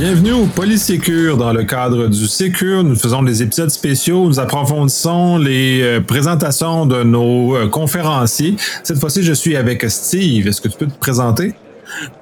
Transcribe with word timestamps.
Bienvenue 0.00 0.30
au 0.30 0.46
Polysécure. 0.46 1.36
Dans 1.36 1.52
le 1.52 1.64
cadre 1.64 2.06
du 2.06 2.28
Sécure, 2.28 2.84
nous 2.84 2.94
faisons 2.94 3.24
des 3.24 3.42
épisodes 3.42 3.68
spéciaux. 3.68 4.26
Nous 4.26 4.38
approfondissons 4.38 5.38
les 5.38 5.82
euh, 5.82 6.00
présentations 6.00 6.86
de 6.86 7.02
nos 7.02 7.56
euh, 7.56 7.68
conférenciers. 7.68 8.54
Cette 8.84 9.00
fois-ci, 9.00 9.24
je 9.24 9.32
suis 9.32 9.56
avec 9.56 9.84
Steve. 9.90 10.46
Est-ce 10.46 10.60
que 10.60 10.68
tu 10.68 10.78
peux 10.78 10.86
te 10.86 10.96
présenter? 11.00 11.52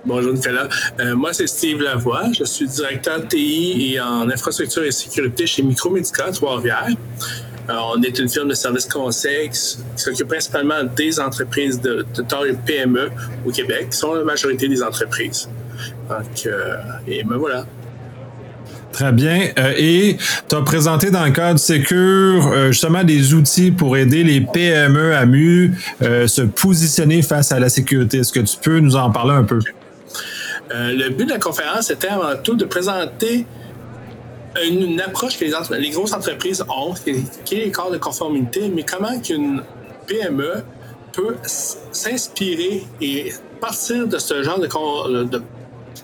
Bonjour 0.07 0.33
Nicolas. 0.33 0.71
Euh, 1.01 1.15
moi, 1.17 1.35
c'est 1.35 1.47
Steve 1.47 1.83
Lavoie. 1.83 2.33
Je 2.33 2.45
suis 2.45 2.67
directeur 2.67 3.29
TI 3.29 3.93
et 3.93 4.01
en 4.01 4.27
infrastructure 4.31 4.83
et 4.83 4.91
sécurité 4.91 5.47
chez 5.47 5.63
Micromédica 5.63 6.31
Trois-Rivières. 6.33 6.89
On 7.69 8.01
est 8.03 8.19
une 8.19 8.29
firme 8.29 8.49
de 8.49 8.55
services 8.55 8.87
conseil 8.87 9.51
qui 9.51 9.79
s'occupe 9.97 10.29
principalement 10.29 10.85
des 10.97 11.19
entreprises 11.19 11.81
de, 11.81 12.07
de 12.15 12.23
taille 12.23 12.57
PME 12.65 13.11
au 13.47 13.51
Québec, 13.51 13.89
qui 13.91 13.97
sont 13.97 14.15
la 14.15 14.25
majorité 14.25 14.69
des 14.69 14.83
entreprises. 14.83 15.49
Donc, 16.09 16.47
euh, 16.47 16.77
et 17.07 17.25
me 17.25 17.37
voilà. 17.37 17.67
Très 18.93 19.13
bien. 19.13 19.49
Euh, 19.59 19.75
et 19.77 20.17
tu 20.49 20.57
as 20.57 20.63
présenté 20.63 21.11
dans 21.11 21.25
le 21.25 21.33
cadre 21.33 21.59
Secure 21.59 22.47
euh, 22.47 22.69
justement 22.69 23.05
des 23.05 23.35
outils 23.35 23.71
pour 23.71 23.97
aider 23.97 24.25
les 24.25 24.41
PME 24.41 25.15
à 25.15 25.27
mieux 25.27 25.73
se 26.01 26.43
positionner 26.43 27.23
face 27.23 27.53
à 27.53 27.59
la 27.59 27.69
sécurité. 27.69 28.19
Est-ce 28.19 28.33
que 28.33 28.41
tu 28.41 28.57
peux 28.63 28.79
nous 28.79 28.97
en 28.97 29.11
parler 29.11 29.35
un 29.35 29.45
peu? 29.45 29.61
le 30.69 31.11
but 31.11 31.27
de 31.27 31.31
la 31.31 31.39
conférence 31.39 31.91
était 31.91 32.09
avant 32.09 32.37
tout 32.43 32.57
de 32.57 32.65
présenter 32.65 33.47
une, 34.65 35.01
approche 35.01 35.39
que 35.39 35.45
les, 35.75 35.91
grosses 35.91 36.13
entreprises 36.13 36.65
ont, 36.69 36.95
qui 37.45 37.55
est 37.55 37.65
les 37.65 37.71
de 37.71 37.99
conformité, 37.99 38.69
mais 38.69 38.83
comment 38.83 39.19
qu'une 39.21 39.63
PME 40.07 40.63
peut 41.13 41.37
s'inspirer 41.93 42.85
et 43.01 43.33
partir 43.61 44.07
de 44.07 44.19
ce 44.19 44.43
genre 44.43 44.59
de, 44.59 45.43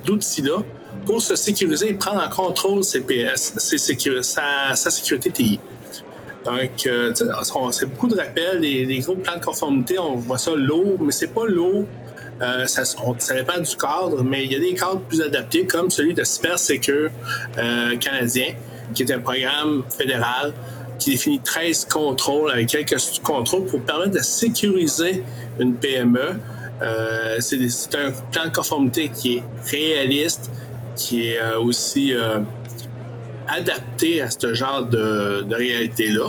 d'outils-là 0.05 0.59
pour 1.07 1.21
se 1.21 1.37
sécuriser 1.37 1.91
et 1.91 1.95
prendre 1.95 2.23
en 2.23 2.29
contrôle 2.29 2.85
ses 2.85 3.01
PS, 3.01 3.59
sa, 4.23 4.91
sécurité 4.91 5.31
TI. 5.31 5.61
Donc, 6.45 6.87
euh, 6.87 7.13
c'est 7.71 7.87
beaucoup 7.87 8.09
de 8.09 8.17
rappels, 8.17 8.59
les, 8.59 8.99
gros 8.99 9.15
plans 9.15 9.39
de 9.39 9.45
conformité, 9.45 9.99
on 9.99 10.17
voit 10.17 10.39
ça 10.39 10.53
lourd, 10.55 10.97
mais 11.01 11.13
c'est 11.13 11.33
pas 11.33 11.47
lourd. 11.47 11.87
Euh, 12.41 12.67
ça, 12.67 12.85
ça, 12.85 13.35
dépend 13.35 13.61
du 13.61 13.77
cadre, 13.77 14.23
mais 14.25 14.45
il 14.45 14.53
y 14.53 14.57
a 14.57 14.59
des 14.59 14.75
cadres 14.75 15.01
plus 15.01 15.21
adaptés, 15.21 15.67
comme 15.67 15.91
celui 15.91 16.15
de 16.15 16.25
Cybersecure 16.25 17.11
euh, 17.59 17.97
canadien, 17.99 18.55
qui 18.95 19.03
est 19.03 19.13
un 19.13 19.21
programme 19.21 19.85
fédéral 19.97 20.53
qui 20.99 21.11
définit 21.11 21.41
13 21.41 21.87
contrôles 21.87 22.51
avec 22.51 22.69
quelques 22.69 22.97
contrôles 23.23 23.67
pour 23.67 23.81
permettre 23.83 24.13
de 24.13 24.21
sécuriser 24.21 25.23
une 25.59 25.75
PME 25.75 26.37
euh, 26.81 27.37
c'est 27.39 27.95
un 27.95 28.11
plan 28.33 28.47
de 28.47 28.53
conformité 28.53 29.09
qui 29.09 29.37
est 29.37 29.43
réaliste, 29.71 30.51
qui 30.97 31.29
est 31.29 31.41
euh, 31.41 31.61
aussi 31.61 32.13
adapté 33.47 34.21
à 34.21 34.31
ce 34.31 34.53
genre 34.55 34.85
de, 34.85 35.47
réalité-là. 35.55 36.29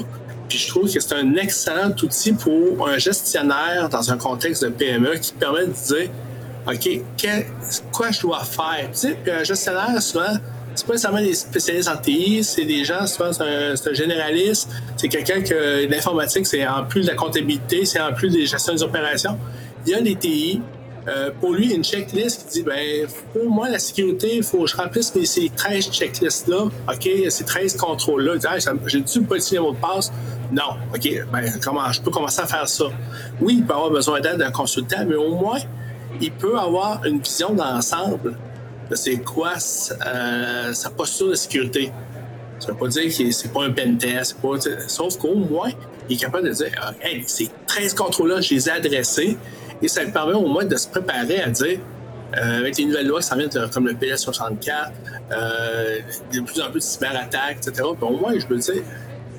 Je 0.57 0.67
trouve 0.67 0.91
que 0.91 0.99
c'est 0.99 1.15
un 1.15 1.35
excellent 1.35 1.93
outil 2.01 2.33
pour 2.33 2.87
un 2.87 2.97
gestionnaire 2.97 3.89
dans 3.89 4.11
un 4.11 4.17
contexte 4.17 4.63
de 4.63 4.69
PME 4.69 5.15
qui 5.15 5.33
permet 5.33 5.65
de 5.65 5.71
dire 5.71 6.09
OK, 6.67 7.01
quoi 7.91 8.11
je 8.11 8.21
dois 8.21 8.43
faire? 8.43 8.89
Tu 8.91 8.97
sais, 8.99 9.17
puis 9.21 9.31
un 9.31 9.43
gestionnaire, 9.43 10.01
souvent, 10.01 10.37
c'est 10.75 10.85
pas 10.85 10.93
nécessairement 10.93 11.21
des 11.21 11.33
spécialistes 11.33 11.89
en 11.89 11.97
TI, 11.97 12.43
c'est 12.43 12.65
des 12.65 12.85
gens, 12.85 13.05
souvent, 13.05 13.33
c'est 13.33 13.43
un, 13.43 13.93
généraliste, 13.93 14.69
c'est 14.95 15.09
quelqu'un 15.09 15.41
que 15.41 15.87
l'informatique, 15.89 16.47
c'est 16.47 16.65
en 16.65 16.85
plus 16.85 17.01
de 17.01 17.07
la 17.07 17.15
comptabilité, 17.15 17.85
c'est 17.85 17.99
en 17.99 18.13
plus 18.13 18.29
des 18.29 18.45
gestions 18.45 18.73
des 18.73 18.83
opérations 18.83 19.37
il 19.85 19.91
y 19.91 19.95
a 19.95 19.99
les 19.99 20.15
TI. 20.15 20.61
Euh, 21.05 21.31
pour 21.41 21.51
lui, 21.51 21.73
une 21.73 21.83
checklist 21.83 22.47
qui 22.47 22.59
dit 22.59 22.63
ben, 22.63 23.07
pour 23.33 23.49
moi, 23.49 23.67
la 23.67 23.79
sécurité, 23.79 24.37
il 24.37 24.43
faut 24.43 24.61
que 24.61 24.67
je 24.67 24.77
remplisse 24.77 25.11
ces 25.25 25.49
13 25.49 25.91
checklists-là. 25.91 26.69
OK, 26.87 27.09
ces 27.27 27.43
13 27.43 27.75
contrôles-là. 27.75 28.35
Ah, 28.45 28.57
j'ai 28.85 29.01
dû 29.01 29.19
modifier 29.19 29.57
le 29.57 29.63
mot 29.63 29.71
de 29.73 29.77
passe. 29.77 30.13
Non. 30.51 30.77
OK, 30.93 31.09
ben, 31.31 31.51
comment, 31.63 31.91
je 31.91 32.01
peux 32.01 32.11
commencer 32.11 32.41
à 32.41 32.47
faire 32.47 32.67
ça. 32.67 32.85
Oui, 33.41 33.55
il 33.59 33.65
peut 33.65 33.73
avoir 33.73 33.89
besoin 33.89 34.21
d'aide 34.21 34.37
d'un 34.37 34.51
consultant, 34.51 35.05
mais 35.07 35.15
au 35.15 35.35
moins, 35.35 35.59
il 36.21 36.31
peut 36.31 36.57
avoir 36.57 37.03
une 37.05 37.19
vision 37.19 37.53
d'ensemble 37.53 38.35
de 38.89 38.95
c'est 38.95 39.17
quoi 39.17 39.53
euh, 39.53 40.73
sa 40.73 40.89
posture 40.89 41.29
de 41.29 41.35
sécurité. 41.35 41.91
Ça 42.59 42.67
ne 42.67 42.73
veut 42.73 42.79
pas 42.79 42.87
dire 42.87 43.05
que 43.05 43.31
c'est 43.31 43.51
pas 43.51 43.63
un 43.65 43.71
pen 43.71 43.97
test, 43.97 44.37
sauf 44.87 45.17
qu'au 45.17 45.35
moins, 45.35 45.71
il 46.09 46.15
est 46.15 46.19
capable 46.19 46.47
de 46.47 46.53
dire 46.53 46.71
hey, 47.01 47.23
ces 47.25 47.49
13 47.67 47.93
contrôles-là, 47.93 48.41
je 48.41 48.53
les 48.53 48.69
ai 48.69 48.71
adressés 48.71 49.37
et 49.81 49.87
ça 49.87 50.03
lui 50.03 50.11
permet 50.11 50.33
au 50.33 50.47
moins 50.47 50.65
de 50.65 50.75
se 50.75 50.87
préparer 50.87 51.41
à 51.41 51.49
dire, 51.49 51.79
euh, 52.37 52.59
avec 52.59 52.77
les 52.77 52.85
nouvelles 52.85 53.07
lois 53.07 53.19
qui 53.19 53.27
s'en 53.27 53.35
viennent, 53.35 53.49
comme 53.71 53.87
le 53.87 53.93
PS64, 53.93 54.91
euh, 55.31 55.99
de 56.33 56.39
plus 56.41 56.61
en 56.61 56.69
plus 56.71 56.79
de 56.79 56.85
cyberattaques, 56.85 57.57
etc. 57.57 57.89
Puis 57.97 58.07
au 58.07 58.17
moins, 58.17 58.37
je 58.37 58.45
peux 58.45 58.57
dire, 58.57 58.81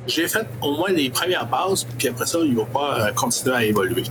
j'ai 0.07 0.29
fait 0.29 0.47
au 0.61 0.77
moins 0.77 0.91
les 0.91 1.11
premières 1.11 1.47
bases, 1.47 1.87
puis 1.99 2.09
après 2.09 2.27
ça, 2.27 2.39
il 2.43 2.53
ne 2.53 2.59
va 2.59 2.65
pas 2.67 2.99
euh, 2.99 3.13
continuer 3.13 3.55
à 3.55 3.65
évoluer. 3.65 4.05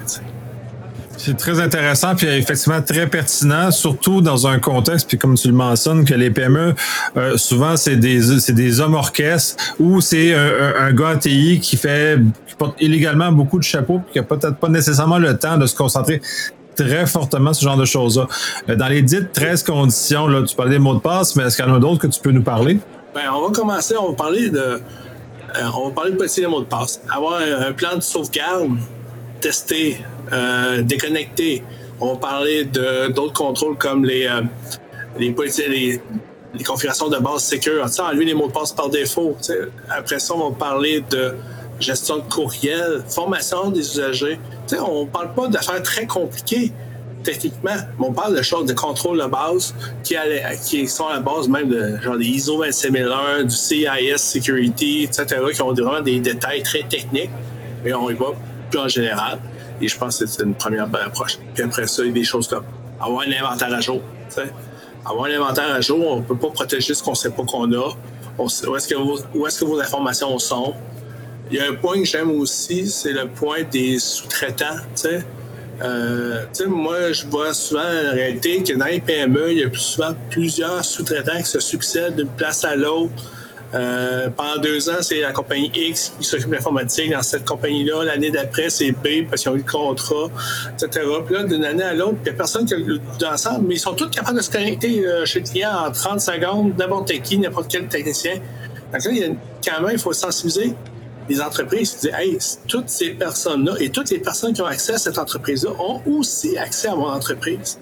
C'est 1.18 1.38
très 1.38 1.60
intéressant, 1.60 2.16
puis 2.16 2.28
effectivement 2.28 2.82
très 2.82 3.08
pertinent, 3.08 3.70
surtout 3.70 4.22
dans 4.22 4.48
un 4.48 4.58
contexte, 4.58 5.08
puis 5.08 5.18
comme 5.18 5.36
tu 5.36 5.48
le 5.48 5.54
mentionnes, 5.54 6.06
que 6.06 6.16
les 6.16 6.32
PME, 6.32 6.74
euh, 7.18 7.38
souvent, 7.38 7.78
c'est 7.78 7.98
des, 7.98 8.40
c'est 8.40 8.54
des 8.54 8.80
hommes 8.82 8.96
orchestres 8.96 9.76
ou 9.80 10.02
c'est 10.02 10.34
un, 10.34 10.74
un, 10.80 10.92
gars 10.92 11.16
TI 11.18 11.60
qui 11.62 11.78
fait 11.78 12.20
qui 12.48 12.56
porte 12.56 12.76
illégalement 12.82 13.32
beaucoup 13.32 13.60
de 13.60 13.64
chapeaux, 13.64 14.00
puis 14.00 14.14
qui 14.14 14.20
n'a 14.20 14.24
peut-être 14.24 14.58
pas 14.58 14.70
nécessairement 14.70 15.20
le 15.20 15.38
temps 15.38 15.58
de 15.58 15.68
se 15.68 15.76
concentrer 15.76 16.20
très 16.76 17.06
fortement 17.06 17.54
sur 17.54 17.62
ce 17.62 17.66
genre 17.66 17.78
de 17.78 17.86
choses-là. 17.86 18.28
Euh, 18.70 18.76
dans 18.76 18.88
les 18.88 19.02
dites 19.02 19.32
13 19.32 19.64
conditions, 19.64 20.28
là, 20.28 20.44
tu 20.44 20.56
parlais 20.56 20.72
des 20.72 20.80
mots 20.80 20.96
de 20.96 21.00
passe, 21.00 21.36
mais 21.36 21.44
est-ce 21.44 21.58
qu'il 21.58 21.66
y 21.66 21.70
en 21.70 21.76
a 21.76 21.80
d'autres 21.80 22.00
que 22.00 22.08
tu 22.08 22.20
peux 22.20 22.32
nous 22.32 22.44
parler? 22.44 22.80
Ben, 23.14 23.22
on 23.34 23.48
va 23.48 23.54
commencer, 23.54 23.96
on 24.00 24.10
va 24.10 24.16
parler 24.16 24.50
de. 24.50 24.82
Euh, 25.56 25.70
on 25.76 25.90
va 25.90 25.92
parler 25.94 26.12
de 26.12 26.18
petits 26.18 26.46
mots 26.46 26.62
de 26.62 26.66
passe. 26.66 27.02
Avoir 27.10 27.42
un, 27.42 27.72
plan 27.74 27.96
de 27.96 28.02
sauvegarde 28.02 28.78
testé 29.40 29.98
euh, 30.32 30.82
déconnecter. 30.82 31.64
On 32.00 32.14
va 32.14 32.20
parler 32.20 32.66
d'autres 32.66 33.34
contrôles 33.34 33.78
comme 33.78 34.06
les, 34.06 34.26
euh, 34.26 34.42
les, 35.20 35.30
les, 35.68 36.64
configurations 36.64 37.10
de 37.10 37.18
base 37.18 37.44
secure. 37.44 37.86
enlever 38.00 38.26
les 38.26 38.34
mots 38.34 38.48
de 38.48 38.52
passe 38.52 38.72
par 38.72 38.90
défaut. 38.90 39.38
Après 39.90 40.20
ça, 40.20 40.34
on 40.36 40.50
va 40.50 40.56
parler 40.56 41.04
de 41.10 41.36
gestion 41.80 42.18
de 42.18 42.24
courriel, 42.24 43.04
formation 43.08 43.70
des 43.70 43.82
usagers. 43.82 44.40
on 44.80 45.02
ne 45.02 45.10
parle 45.10 45.34
pas 45.34 45.48
d'affaires 45.48 45.84
très 45.84 46.08
compliquées 46.08 46.72
techniquement, 47.24 47.76
on 48.00 48.12
parle 48.12 48.36
de 48.36 48.42
choses 48.42 48.66
de 48.66 48.74
contrôle 48.74 49.20
de 49.20 49.26
base 49.26 49.74
qui, 50.04 50.88
sont 50.88 51.08
à 51.08 51.14
la 51.14 51.20
base 51.20 51.48
même 51.48 51.70
de 51.70 51.98
genre 52.02 52.18
des 52.18 52.26
ISO 52.26 52.58
27001, 52.58 53.44
du 53.46 53.56
CIS 53.56 54.18
Security, 54.18 55.04
etc., 55.04 55.42
qui 55.54 55.62
ont 55.62 55.74
vraiment 55.74 56.02
des 56.02 56.20
détails 56.20 56.64
très 56.64 56.84
techniques, 56.84 57.32
mais 57.84 57.94
on 57.94 58.10
y 58.10 58.14
va 58.14 58.28
plus 58.70 58.80
en 58.80 58.88
général. 58.88 59.40
Et 59.82 59.88
je 59.88 59.98
pense 59.98 60.20
que 60.20 60.26
c'est 60.26 60.44
une 60.44 60.56
première 60.56 60.88
bonne 60.88 61.02
approche. 61.02 61.38
Puis 61.54 61.64
après 61.64 61.88
ça, 61.88 62.04
il 62.04 62.10
y 62.10 62.12
a 62.12 62.14
des 62.14 62.24
choses 62.24 62.48
comme 62.48 62.64
avoir 63.00 63.26
un 63.28 63.32
inventaire 63.32 63.74
à 63.74 63.82
jour. 63.82 64.02
Avoir 65.06 65.26
un 65.26 65.36
inventaire 65.36 65.74
à 65.74 65.82
jour, 65.82 66.00
on 66.12 66.18
ne 66.18 66.22
peut 66.22 66.38
pas 66.38 66.50
protéger 66.50 66.94
ce 66.94 67.04
qu'on 67.04 67.12
ne 67.12 67.16
sait 67.16 67.32
pas 67.32 67.44
qu'on 67.44 67.72
a. 67.74 67.90
où 68.38 68.46
est-ce 68.46 68.88
que, 68.88 69.60
que 69.60 69.66
vos 69.66 69.80
informations 69.80 70.38
sont? 70.40 70.74
Il 71.52 71.58
y 71.58 71.60
a 71.60 71.70
un 71.70 71.76
point 71.76 72.00
que 72.00 72.06
j'aime 72.06 72.32
aussi, 72.32 72.88
c'est 72.88 73.12
le 73.12 73.28
point 73.28 73.64
des 73.70 74.00
sous-traitants. 74.00 74.78
Euh, 75.82 76.46
moi, 76.68 77.12
je 77.12 77.26
vois 77.26 77.54
souvent 77.54 77.82
la 77.82 78.12
réalité 78.12 78.64
que 78.64 78.74
dans 78.74 78.86
les 78.86 79.00
PME, 79.00 79.52
il 79.52 79.60
y 79.60 79.64
a 79.64 79.70
souvent 79.74 80.14
plusieurs 80.30 80.84
sous-traitants 80.86 81.40
qui 81.40 81.50
se 81.50 81.60
succèdent 81.60 82.16
d'une 82.16 82.28
place 82.28 82.64
à 82.64 82.76
l'autre. 82.76 83.12
Euh, 83.74 84.30
pendant 84.30 84.62
deux 84.62 84.88
ans, 84.90 85.02
c'est 85.02 85.20
la 85.20 85.32
compagnie 85.32 85.72
X 85.74 86.14
qui 86.20 86.28
s'occupe 86.28 86.50
de 86.50 86.56
l'informatique 86.56 87.12
dans 87.12 87.24
cette 87.24 87.44
compagnie-là. 87.44 88.04
L'année 88.04 88.30
d'après, 88.30 88.70
c'est 88.70 88.92
B 88.92 89.28
parce 89.28 89.42
qu'ils 89.42 89.52
ont 89.52 89.56
eu 89.56 89.64
le 89.66 89.72
contrat, 89.72 90.30
etc. 90.74 91.08
Puis 91.26 91.36
là, 91.36 91.44
d'une 91.44 91.66
année 91.66 91.84
à 91.84 91.94
l'autre, 91.96 92.18
il 92.22 92.24
n'y 92.24 92.30
a 92.30 92.34
personne 92.34 92.66
qui 92.66 92.76
a 92.76 92.78
le 92.78 93.00
d'ensemble, 93.20 93.68
mais 93.68 93.76
ils 93.76 93.80
sont 93.80 93.94
tous 93.94 94.10
capables 94.10 94.38
de 94.38 94.44
se 94.44 94.52
connecter 94.52 95.08
euh, 95.08 95.26
chez 95.26 95.40
le 95.40 95.46
client 95.46 95.72
en 95.88 95.92
30 95.92 96.22
secondes, 96.22 96.74
n'importe 96.78 97.12
qui, 97.24 97.40
n'importe 97.40 97.72
quel 97.72 97.88
technicien. 97.88 98.36
Donc 98.94 99.06
là, 99.06 99.12
il 99.12 99.18
y 99.18 99.24
a, 99.24 99.28
quand 99.66 99.82
même, 99.82 99.94
il 99.94 100.00
faut 100.00 100.14
sensibiliser 100.14 100.76
les 101.30 101.42
entreprises 101.42 101.98
disent 102.02 102.12
Hey, 102.14 102.38
toutes 102.68 102.90
ces 102.90 103.12
personnes-là 103.12 103.76
et 103.80 103.90
toutes 103.90 104.10
les 104.10 104.20
personnes 104.20 104.54
qui 104.54 104.62
ont 104.62 104.66
accès 104.66 104.94
à 104.94 104.98
cette 104.98 105.18
entreprise-là 105.18 105.72
ont 105.80 106.02
aussi 106.06 106.58
accès 106.58 106.88
à 106.88 106.96
mon 106.96 107.08
entreprise. 107.08 107.80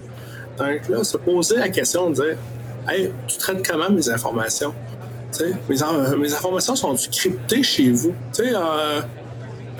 Donc 0.58 0.88
là, 0.88 1.04
se 1.04 1.16
poser 1.16 1.56
la 1.56 1.68
question 1.68 2.10
de 2.10 2.14
dire 2.14 2.36
Hey, 2.88 3.12
tu 3.26 3.38
traites 3.38 3.66
comment 3.66 3.90
mes 3.90 4.08
informations? 4.08 4.74
Mes, 5.68 5.82
informations 6.34 6.76
sont 6.76 6.94
cryptées 7.10 7.62
chez 7.62 7.90
vous. 7.90 8.14
Euh, 8.40 9.00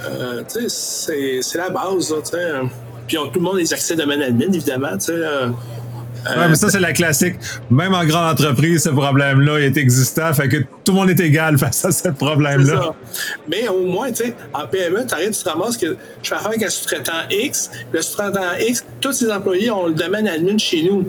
euh, 0.05 0.43
c'est 0.69 1.56
la 1.56 1.70
base. 1.70 2.15
Puis 3.06 3.17
tout 3.17 3.31
le 3.35 3.41
monde 3.41 3.58
les 3.58 3.73
accès 3.73 3.94
de 3.94 4.03
admin, 4.03 4.53
évidemment. 4.53 4.97
Euh, 5.08 5.49
ouais, 6.25 6.49
mais 6.49 6.55
ça, 6.55 6.71
c'est 6.71 6.81
la 6.81 6.93
classique. 6.93 7.37
Même 7.71 7.95
en 7.95 8.05
grande 8.05 8.33
entreprise, 8.33 8.85
ce 8.85 8.91
problème-là 8.91 9.59
est 9.59 9.77
existant. 9.77 10.33
Fait 10.33 10.49
que 10.49 10.59
tout 10.85 10.93
le 10.93 10.95
monde 10.95 11.11
est 11.11 11.21
égal 11.21 11.59
face 11.59 11.85
à 11.85 11.93
ce 11.93 12.09
problème-là. 12.09 12.95
Mais 13.49 13.69
au 13.69 13.87
moins, 13.87 14.11
tu 14.11 14.25
sais, 14.25 14.35
en 14.53 14.67
PME, 14.67 15.07
tu 15.07 15.15
arrives, 15.15 15.31
tu 15.31 15.43
te 15.43 15.49
ramasses 15.49 15.77
que 15.77 15.97
je 16.23 16.29
fais 16.29 16.35
affaire 16.35 16.49
avec 16.49 16.63
un 16.63 16.71
sous-traitant 16.71 17.29
X. 17.31 17.71
Le 17.93 18.03
sous-traitant 18.03 18.57
X, 18.61 18.85
tous 19.01 19.13
ses 19.13 19.31
employés 19.31 19.71
ont 19.71 19.87
le 19.87 19.95
domaine 19.95 20.29
admin 20.29 20.59
chez 20.59 20.83
nous. 20.83 21.07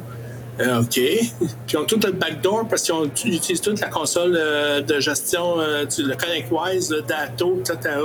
Euh, 0.60 0.82
OK. 0.82 0.90
Puis 0.96 1.48
ils 1.72 1.78
ont 1.78 1.86
tout 1.86 2.00
le 2.04 2.12
backdoor 2.12 2.68
parce 2.68 2.84
qu'ils 2.84 3.36
utilisent 3.36 3.62
toute 3.62 3.80
la 3.80 3.90
console 3.90 4.38
euh, 4.38 4.82
de 4.82 5.00
gestion, 5.00 5.60
euh, 5.60 5.86
le 5.98 6.16
ConnectWise, 6.16 6.92
le 6.92 7.02
Dato, 7.02 7.60
etc. 7.60 7.96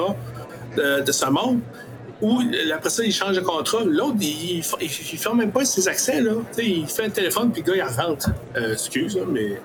de, 0.77 1.03
de 1.03 1.13
ce 1.13 1.27
monde. 1.27 1.61
Ou 2.21 2.43
après 2.75 2.91
ça, 2.91 3.05
il 3.05 3.13
change 3.13 3.37
de 3.37 3.41
contrat. 3.41 3.85
L'autre, 3.87 4.17
il, 4.21 4.63
il, 4.81 4.89
ferme 4.89 5.39
même 5.39 5.53
pas 5.53 5.65
ses 5.65 5.87
accès. 5.89 6.21
Là. 6.21 6.33
il 6.59 6.87
fait 6.87 7.05
un 7.05 7.11
téléphone, 7.11 7.53
puis 7.53 7.63
le 7.65 7.73
gars, 7.73 7.85
il 7.87 8.01
rentre. 8.01 8.31
excuse, 8.73 9.19
mais 9.31 9.61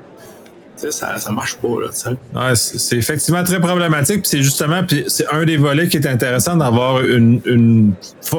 ça, 0.75 1.17
ça 1.17 1.31
marche 1.31 1.55
pas. 1.57 1.67
Là, 1.67 2.47
ouais, 2.49 2.55
c'est 2.55 2.97
effectivement 2.97 3.43
très 3.43 3.59
problématique. 3.59 4.25
C'est 4.25 4.41
justement, 4.41 4.81
c'est 5.07 5.27
un 5.31 5.45
des 5.45 5.57
volets 5.57 5.87
qui 5.87 5.97
est 5.97 6.07
intéressant 6.07 6.57
d'avoir 6.57 7.01
une, 7.01 7.41
une, 7.45 7.93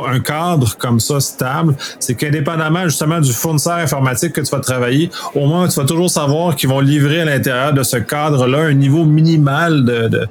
un 0.07 0.21
cadre 0.21 0.77
comme 0.77 1.01
ça 1.01 1.21
stable. 1.21 1.75
C'est 2.01 2.15
qu'indépendamment 2.15 2.85
justement 2.85 3.21
du 3.21 3.33
fournisseur 3.33 3.75
informatique 3.75 4.33
que 4.33 4.41
tu 4.41 4.51
vas 4.51 4.61
travailler, 4.61 5.11
au 5.35 5.47
moins 5.47 5.69
tu 5.69 5.79
vas 5.79 5.87
toujours 5.87 6.11
savoir 6.11 6.57
qu'ils 6.57 6.69
vont 6.69 6.81
livrer 6.81 7.21
à 7.21 7.25
l'intérieur 7.25 7.73
de 7.73 7.83
ce 7.83 7.97
cadre-là 7.97 8.59
un 8.59 8.75
niveau 8.75 9.05
minimal 9.05 9.85
de, 9.85 10.09
de, 10.09 10.29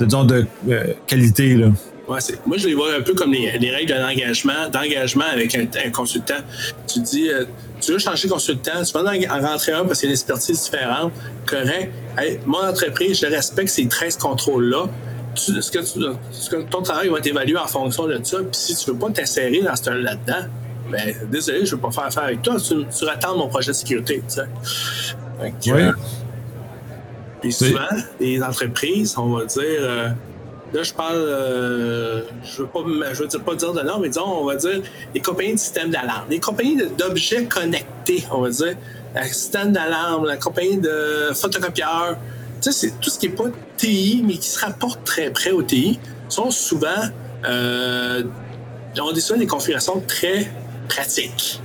de, 0.00 0.04
de, 0.04 0.24
de 0.24 0.46
euh, 0.70 0.84
qualité. 1.06 1.54
Là. 1.54 1.68
Ouais, 2.08 2.20
moi, 2.46 2.56
je 2.56 2.68
les 2.68 2.74
vois 2.74 2.94
un 2.94 3.02
peu 3.02 3.12
comme 3.12 3.32
les, 3.32 3.50
règles 3.50 3.94
d'engagement, 3.94 4.68
d'engagement 4.72 5.26
avec 5.30 5.54
un, 5.54 5.90
consultant. 5.90 6.38
Tu 6.86 7.00
dis, 7.00 7.28
euh, 7.28 7.44
tu 7.82 7.92
veux 7.92 7.98
changer 7.98 8.28
de 8.28 8.32
consultant, 8.32 8.82
tu 8.82 8.92
vas 8.94 9.00
en 9.02 9.40
rentrer 9.46 9.72
un 9.72 9.84
parce 9.84 10.00
qu'il 10.00 10.08
y 10.08 10.10
a 10.10 10.12
une 10.12 10.18
expertise 10.18 10.62
différente, 10.62 11.12
correct. 11.44 11.92
mon 12.46 12.66
entreprise, 12.66 13.20
je 13.20 13.26
respecte 13.26 13.68
ces 13.68 13.86
13 13.86 14.16
contrôles-là. 14.16 14.86
Tu, 15.34 15.60
ce 15.60 15.70
que, 15.70 15.80
tu, 15.80 16.64
ton 16.70 16.80
travail 16.80 17.10
va 17.10 17.18
être 17.18 17.26
évalué 17.26 17.58
en 17.58 17.66
fonction 17.66 18.06
de 18.06 18.18
ça. 18.24 18.38
Puis 18.38 18.48
si 18.52 18.74
tu 18.74 18.90
veux 18.90 18.96
pas 18.96 19.10
t'insérer 19.10 19.60
dans 19.60 19.76
ce 19.76 19.90
là-dedans, 19.90 20.48
ben 20.90 21.14
désolé, 21.30 21.66
je 21.66 21.72
veux 21.74 21.80
pas 21.80 21.90
faire 21.90 22.04
affaire 22.04 22.24
avec 22.24 22.40
toi. 22.40 22.56
Tu, 22.58 22.74
tu 22.86 23.08
attends 23.08 23.36
mon 23.36 23.48
projet 23.48 23.68
de 23.68 23.76
sécurité. 23.76 24.22
Tu 24.26 24.34
sais. 24.34 25.72
oui. 25.72 25.82
puis 27.42 27.52
souvent, 27.52 27.86
les 28.18 28.42
entreprises, 28.42 29.14
on 29.18 29.36
va 29.36 29.44
dire. 29.44 29.62
Euh, 29.80 30.08
Là, 30.72 30.82
je 30.82 30.92
parle, 30.92 31.16
euh, 31.16 32.22
je 32.42 32.62
veux 32.62 32.68
pas, 32.68 32.80
je 33.14 33.22
veux 33.22 33.38
pas 33.38 33.54
dire 33.54 33.72
de 33.72 33.80
nom, 33.80 33.98
mais 34.00 34.08
disons, 34.08 34.26
on 34.26 34.44
va 34.44 34.56
dire 34.56 34.82
les 35.14 35.20
compagnies 35.20 35.54
de 35.54 35.58
système 35.58 35.90
d'alarme, 35.90 36.26
les 36.28 36.40
compagnies 36.40 36.76
d'objets 36.98 37.44
connectés, 37.44 38.24
on 38.30 38.42
va 38.42 38.50
dire, 38.50 38.76
la 39.14 39.24
système 39.24 39.72
d'alarme, 39.72 40.26
la 40.26 40.36
compagnie 40.36 40.76
de 40.76 41.30
photocopieurs. 41.34 42.18
Tu 42.60 42.70
sais, 42.70 42.72
c'est 42.72 43.00
tout 43.00 43.08
ce 43.08 43.18
qui 43.18 43.26
est 43.26 43.30
pas 43.30 43.44
TI, 43.78 44.22
mais 44.26 44.34
qui 44.34 44.48
se 44.48 44.58
rapporte 44.58 45.04
très 45.04 45.30
près 45.30 45.52
au 45.52 45.62
TI, 45.62 45.98
sont 46.28 46.50
souvent, 46.50 46.88
euh, 47.48 48.24
ont 49.00 49.14
souvent 49.14 49.38
des 49.38 49.46
configurations 49.46 50.02
très 50.06 50.50
pratiques. 50.86 51.62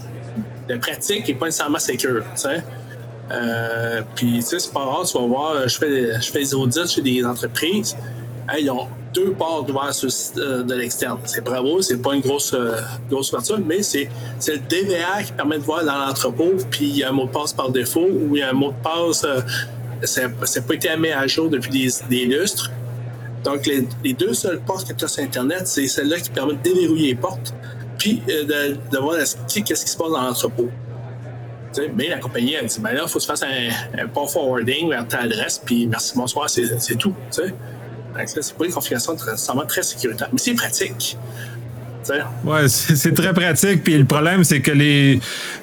De 0.70 0.78
pratique 0.78 1.28
et 1.28 1.34
pas 1.34 1.48
nécessairement 1.48 1.80
secure, 1.80 2.24
tu 2.36 2.42
sais. 2.42 2.64
Euh, 3.32 4.02
puis, 4.16 4.36
tu 4.36 4.42
sais, 4.44 4.60
c'est 4.60 4.72
pas 4.72 4.86
rare, 4.86 5.06
tu 5.06 5.18
vas 5.18 5.26
voir, 5.26 5.68
je 5.68 5.78
fais, 5.78 6.22
je 6.22 6.32
fais 6.32 6.40
des 6.40 6.54
audits 6.54 6.88
chez 6.88 7.02
des 7.02 7.26
entreprises 7.26 7.98
ils 8.60 8.70
ont 8.70 8.88
deux 9.14 9.32
portes 9.32 9.70
ouvertes 9.70 10.06
euh, 10.38 10.64
de 10.64 10.74
l'externe. 10.74 11.20
C'est 11.26 11.44
bravo, 11.44 11.82
c'est 11.82 12.02
pas 12.02 12.16
une 12.16 12.22
grosse, 12.22 12.54
euh, 12.54 12.76
grosse 13.10 13.32
ouverture, 13.32 13.60
mais 13.64 13.84
c'est, 13.84 14.10
le 14.48 14.58
DVA 14.58 15.24
qui 15.24 15.34
permet 15.34 15.58
de 15.58 15.64
voir 15.64 15.86
dans 15.86 16.06
l'entrepôt, 16.08 16.54
puis 16.70 16.86
il 16.86 16.98
y 16.98 17.04
a 17.04 17.10
un 17.10 17.12
mot 17.12 17.26
de 17.26 17.32
passe 17.32 17.54
par 17.54 17.70
défaut 17.70 18.08
ou 18.10 18.36
il 18.36 18.40
y 18.40 18.44
a 18.44 18.50
un 18.50 18.54
mot 18.54 18.72
de 18.72 18.84
passe, 18.84 19.24
euh, 19.24 19.42
ça 20.04 20.28
n'a 20.28 20.62
pas 20.68 20.74
été 20.74 20.96
mis 20.98 21.12
à 21.12 21.26
jour 21.28 21.50
depuis 21.50 21.92
des, 22.10 22.26
lustres. 22.26 22.72
Donc, 23.44 23.66
les, 23.66 24.14
deux 24.14 24.34
seules 24.34 24.60
portes 24.60 24.88
que 24.88 24.94
tu 24.94 25.06
as 25.06 25.08
sur 25.08 25.24
Internet, 25.24 25.68
c'est 25.68 25.88
celle-là 25.88 26.20
qui 26.20 26.30
permet 26.30 26.54
de 26.54 26.62
déverrouiller 26.62 27.10
les 27.10 27.16
portes, 27.16 27.54
puis 27.98 28.22
de, 28.28 28.98
voir 28.98 29.16
qu'est-ce 29.18 29.86
qui 29.86 29.92
se 29.92 29.98
passe 29.98 30.12
dans 30.12 30.22
l'entrepôt. 30.22 30.70
Mais 31.96 32.10
la 32.10 32.20
compagnie 32.20 32.56
a 32.56 32.64
dit, 32.64 32.80
ben 32.80 32.94
là, 32.94 33.02
il 33.04 33.10
faut 33.10 33.18
que 33.18 33.24
tu 33.24 33.28
fasses 33.28 33.44
un, 33.44 34.08
port 34.08 34.30
forwarding 34.30 34.90
vers 34.90 35.08
ta 35.08 35.20
adresse, 35.20 35.62
puis 35.64 35.88
merci, 35.88 36.14
bonsoir, 36.16 36.50
c'est, 36.50 36.96
tout. 36.98 37.14
C'est 38.26 38.56
pas 38.56 38.66
une 38.66 38.72
configuration 38.72 39.16
très, 39.16 39.36
très 39.68 39.84
sécuritaire, 39.84 40.30
mais 40.32 40.40
c'est 40.40 40.54
pratique. 40.54 41.18
Ouais, 42.44 42.68
c'est 42.68 43.14
très 43.14 43.34
pratique. 43.34 43.84
Puis 43.84 43.98
le 43.98 44.06
problème, 44.06 44.44
c'est 44.44 44.62
que 44.62 44.72
les. 44.72 45.20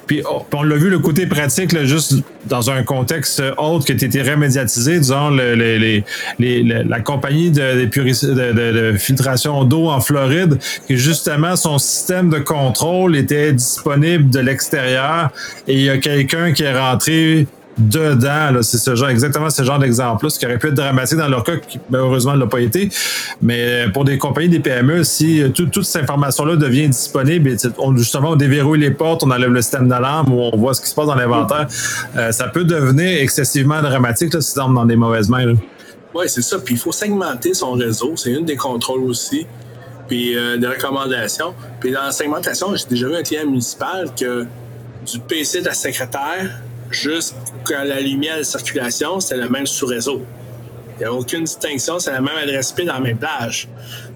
Puis 0.07 0.21
oh, 0.29 0.45
on 0.53 0.63
l'a 0.63 0.75
vu, 0.75 0.89
le 0.89 0.99
côté 0.99 1.25
pratique, 1.25 1.77
juste 1.85 2.15
dans 2.45 2.69
un 2.69 2.83
contexte 2.83 3.41
autre 3.57 3.85
qui 3.85 3.91
était 3.93 4.21
remédiatisé, 4.21 4.99
disons, 4.99 5.29
la 5.29 6.99
compagnie 7.01 7.51
de 7.51 8.95
filtration 8.97 9.63
d'eau 9.63 9.89
en 9.89 10.01
Floride, 10.01 10.57
qui 10.87 10.97
justement, 10.97 11.55
son 11.55 11.77
système 11.77 12.29
de 12.29 12.39
contrôle 12.39 13.15
était 13.15 13.53
disponible 13.53 14.29
de 14.29 14.39
l'extérieur 14.39 15.29
et 15.67 15.73
il 15.73 15.83
y 15.83 15.89
a 15.89 15.97
quelqu'un 15.97 16.51
qui 16.51 16.63
est 16.63 16.77
rentré 16.77 17.47
dedans. 17.87 18.61
C'est 18.61 18.77
ce 18.77 18.95
genre, 18.95 19.09
exactement 19.09 19.49
ce 19.49 19.63
genre 19.63 19.79
d'exemple-là, 19.79 20.29
ce 20.29 20.39
qui 20.39 20.45
aurait 20.45 20.57
pu 20.57 20.67
être 20.67 20.73
dramatique 20.73 21.17
dans 21.17 21.27
leur 21.27 21.43
cas, 21.43 21.57
qui 21.57 21.79
malheureusement 21.89 22.33
ne 22.33 22.39
l'a 22.39 22.47
pas 22.47 22.59
été. 22.59 22.89
Mais 23.41 23.87
pour 23.93 24.03
des 24.03 24.17
compagnies, 24.17 24.49
des 24.49 24.59
PME, 24.59 25.03
si 25.03 25.43
toute 25.53 25.83
cette 25.83 26.03
information-là 26.03 26.55
devient 26.55 26.87
disponible, 26.87 27.55
on, 27.77 27.95
justement, 27.95 28.31
on 28.31 28.35
déverrouille 28.35 28.79
les 28.79 28.91
portes, 28.91 29.23
on 29.23 29.31
enlève 29.31 29.51
le 29.51 29.61
système 29.61 29.87
d'alarme 29.87 30.31
on 30.31 30.57
voit 30.57 30.73
ce 30.73 30.81
qui 30.81 30.87
se 30.87 30.95
passe 30.95 31.07
dans 31.07 31.15
l'inventaire, 31.15 31.67
euh, 32.15 32.31
ça 32.31 32.47
peut 32.47 32.63
devenir 32.63 33.21
excessivement 33.21 33.81
dramatique 33.81 34.33
là, 34.33 34.41
si 34.41 34.59
on 34.59 34.71
dans 34.71 34.85
des 34.85 34.95
mauvaises 34.95 35.29
mains. 35.29 35.53
Oui, 36.13 36.25
c'est 36.27 36.41
ça. 36.41 36.59
Puis 36.59 36.75
il 36.75 36.77
faut 36.77 36.91
segmenter 36.91 37.53
son 37.53 37.73
réseau. 37.73 38.13
C'est 38.15 38.31
une 38.31 38.45
des 38.45 38.57
contrôles 38.57 39.03
aussi. 39.03 39.45
Puis 40.07 40.37
euh, 40.37 40.57
des 40.57 40.67
recommandations. 40.67 41.53
Puis 41.79 41.91
dans 41.91 42.03
la 42.03 42.11
segmentation, 42.11 42.75
j'ai 42.75 42.85
déjà 42.89 43.07
vu 43.07 43.15
un 43.15 43.23
client 43.23 43.45
municipal 43.45 44.09
que 44.19 44.45
du 45.05 45.19
PC 45.19 45.61
de 45.61 45.65
la 45.65 45.73
secrétaire 45.73 46.61
jusqu'à 46.91 47.83
la 47.85 47.99
lumière 47.99 48.37
de 48.37 48.43
circulation, 48.43 49.19
c'est 49.19 49.37
le 49.37 49.49
même 49.49 49.65
sous-réseau. 49.65 50.21
Il 50.97 50.99
n'y 50.99 51.05
a 51.05 51.13
aucune 51.13 51.45
distinction, 51.45 51.99
c'est 51.99 52.11
la 52.11 52.21
même 52.21 52.37
adresse 52.37 52.71
IP 52.71 52.85
dans 52.85 52.93
la 52.93 52.99
même 52.99 53.17
plage. 53.17 53.67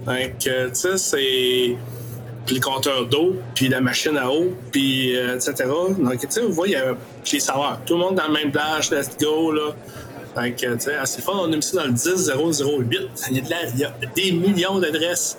Donc, 0.06 0.48
euh, 0.48 0.69
tu 0.69 0.75
sais, 0.75 0.98
c'est. 0.98 1.77
Puis 2.45 2.56
le 2.56 2.62
compteur 2.62 3.07
d'eau, 3.07 3.38
puis 3.56 3.69
la 3.69 3.81
machine 3.81 4.16
à 4.18 4.30
eau, 4.30 4.54
puis 4.72 5.18
euh, 5.18 5.36
etc. 5.36 5.68
Donc, 5.98 6.19
tu 6.19 6.27
sais, 6.30 6.42
vous 6.42 6.54
voyez, 6.54 6.75
il 6.75 6.77
y 6.77 6.81
a 6.81 6.95
les 7.33 7.39
serveurs. 7.39 7.80
Tout 7.88 7.95
le 7.95 8.01
monde 8.01 8.16
dans 8.16 8.27
la 8.27 8.30
même 8.30 8.51
plage, 8.51 8.92
let's 8.92 9.18
go, 9.19 9.51
là. 9.51 9.72
Donc, 10.36 10.56
tu 10.57 10.68
sais, 10.77 10.95
assez 10.95 11.24
fort, 11.24 11.48
on 11.48 11.51
a 11.51 11.56
mis 11.56 11.72
dans 11.74 11.86
le 11.86 11.94
10008. 11.94 13.00
Il 13.31 13.38
y 13.38 13.39
a, 13.39 13.44
de 13.44 13.50
la, 13.50 13.63
il 13.74 13.80
y 13.80 13.83
a 13.83 13.94
des 14.16 14.31
millions 14.31 14.77
d'adresses. 14.77 15.38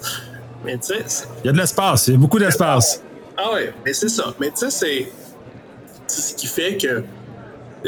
Mais 0.65 0.79
tu 0.79 0.87
sais. 0.87 1.05
Il 1.45 1.47
y 1.47 1.51
a 1.51 1.53
de 1.53 1.59
l'espace, 1.59 2.09
il 2.09 2.15
y 2.15 2.17
a 2.17 2.19
beaucoup 2.19 2.41
d'espace. 2.41 3.03
Ah 3.37 3.51
oui, 3.55 3.67
mais 3.85 3.93
c'est 3.93 4.09
ça. 4.09 4.35
Mais 4.41 4.51
tu 4.51 4.69
sais, 4.69 4.71
c'est. 4.71 5.13
ce 6.09 6.35
qui 6.35 6.49
fait 6.49 6.77
que 6.77 7.05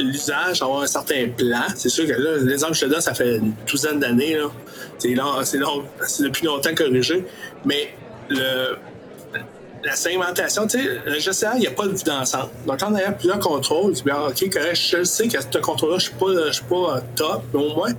l'usage, 0.00 0.62
avoir 0.62 0.82
un 0.82 0.86
certain 0.86 1.28
plan. 1.28 1.62
C'est 1.76 1.88
sûr 1.88 2.06
que 2.06 2.12
là, 2.12 2.36
l'exemple 2.42 2.72
que 2.72 2.78
je 2.78 2.84
te 2.84 2.90
donne, 2.90 3.00
ça 3.00 3.14
fait 3.14 3.36
une 3.36 3.52
douzaine 3.66 3.98
d'années. 3.98 4.38
C'est, 4.98 5.14
c'est, 5.44 5.58
c'est 6.06 6.22
depuis 6.24 6.46
longtemps 6.46 6.74
corrigé. 6.74 7.24
Mais 7.64 7.94
le, 8.28 8.76
la 9.84 9.96
segmentation, 9.96 10.66
tu 10.66 10.78
sais, 10.78 11.00
le 11.04 11.18
gestionnaire, 11.18 11.56
il 11.56 11.60
n'y 11.60 11.66
a 11.66 11.70
pas 11.70 11.86
de 11.86 11.92
vue 11.92 12.04
d'ensemble. 12.04 12.50
Donc, 12.66 12.80
quand 12.80 12.92
on 12.92 12.94
a 12.96 13.12
plusieurs 13.12 13.38
contrôles, 13.38 13.94
tu 13.94 14.02
dis, 14.02 14.10
ah, 14.10 14.28
OK, 14.28 14.52
correct, 14.52 14.76
je 14.76 15.04
sais 15.04 15.28
que 15.28 15.38
ce 15.40 15.58
contrôle-là, 15.58 15.98
je 15.98 16.10
ne 16.24 16.52
suis 16.52 16.64
pas, 16.64 17.00
top, 17.14 17.42
mais 17.52 17.60
au 17.60 17.74
moins, 17.74 17.92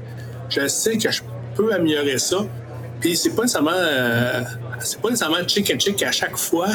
je 0.50 0.68
sais 0.68 0.98
que 0.98 1.10
je 1.10 1.22
peux 1.56 1.74
améliorer 1.74 2.18
ça. 2.18 2.40
Puis, 3.00 3.16
c'est 3.16 3.32
pas 3.32 3.44
nécessairement, 3.44 3.72
euh, 3.74 4.42
c'est 4.82 5.00
pas 5.00 5.10
nécessairement 5.10 5.48
chick 5.48 5.72
and 5.74 5.80
chick 5.80 6.04
à 6.04 6.12
chaque 6.12 6.38
fois. 6.38 6.68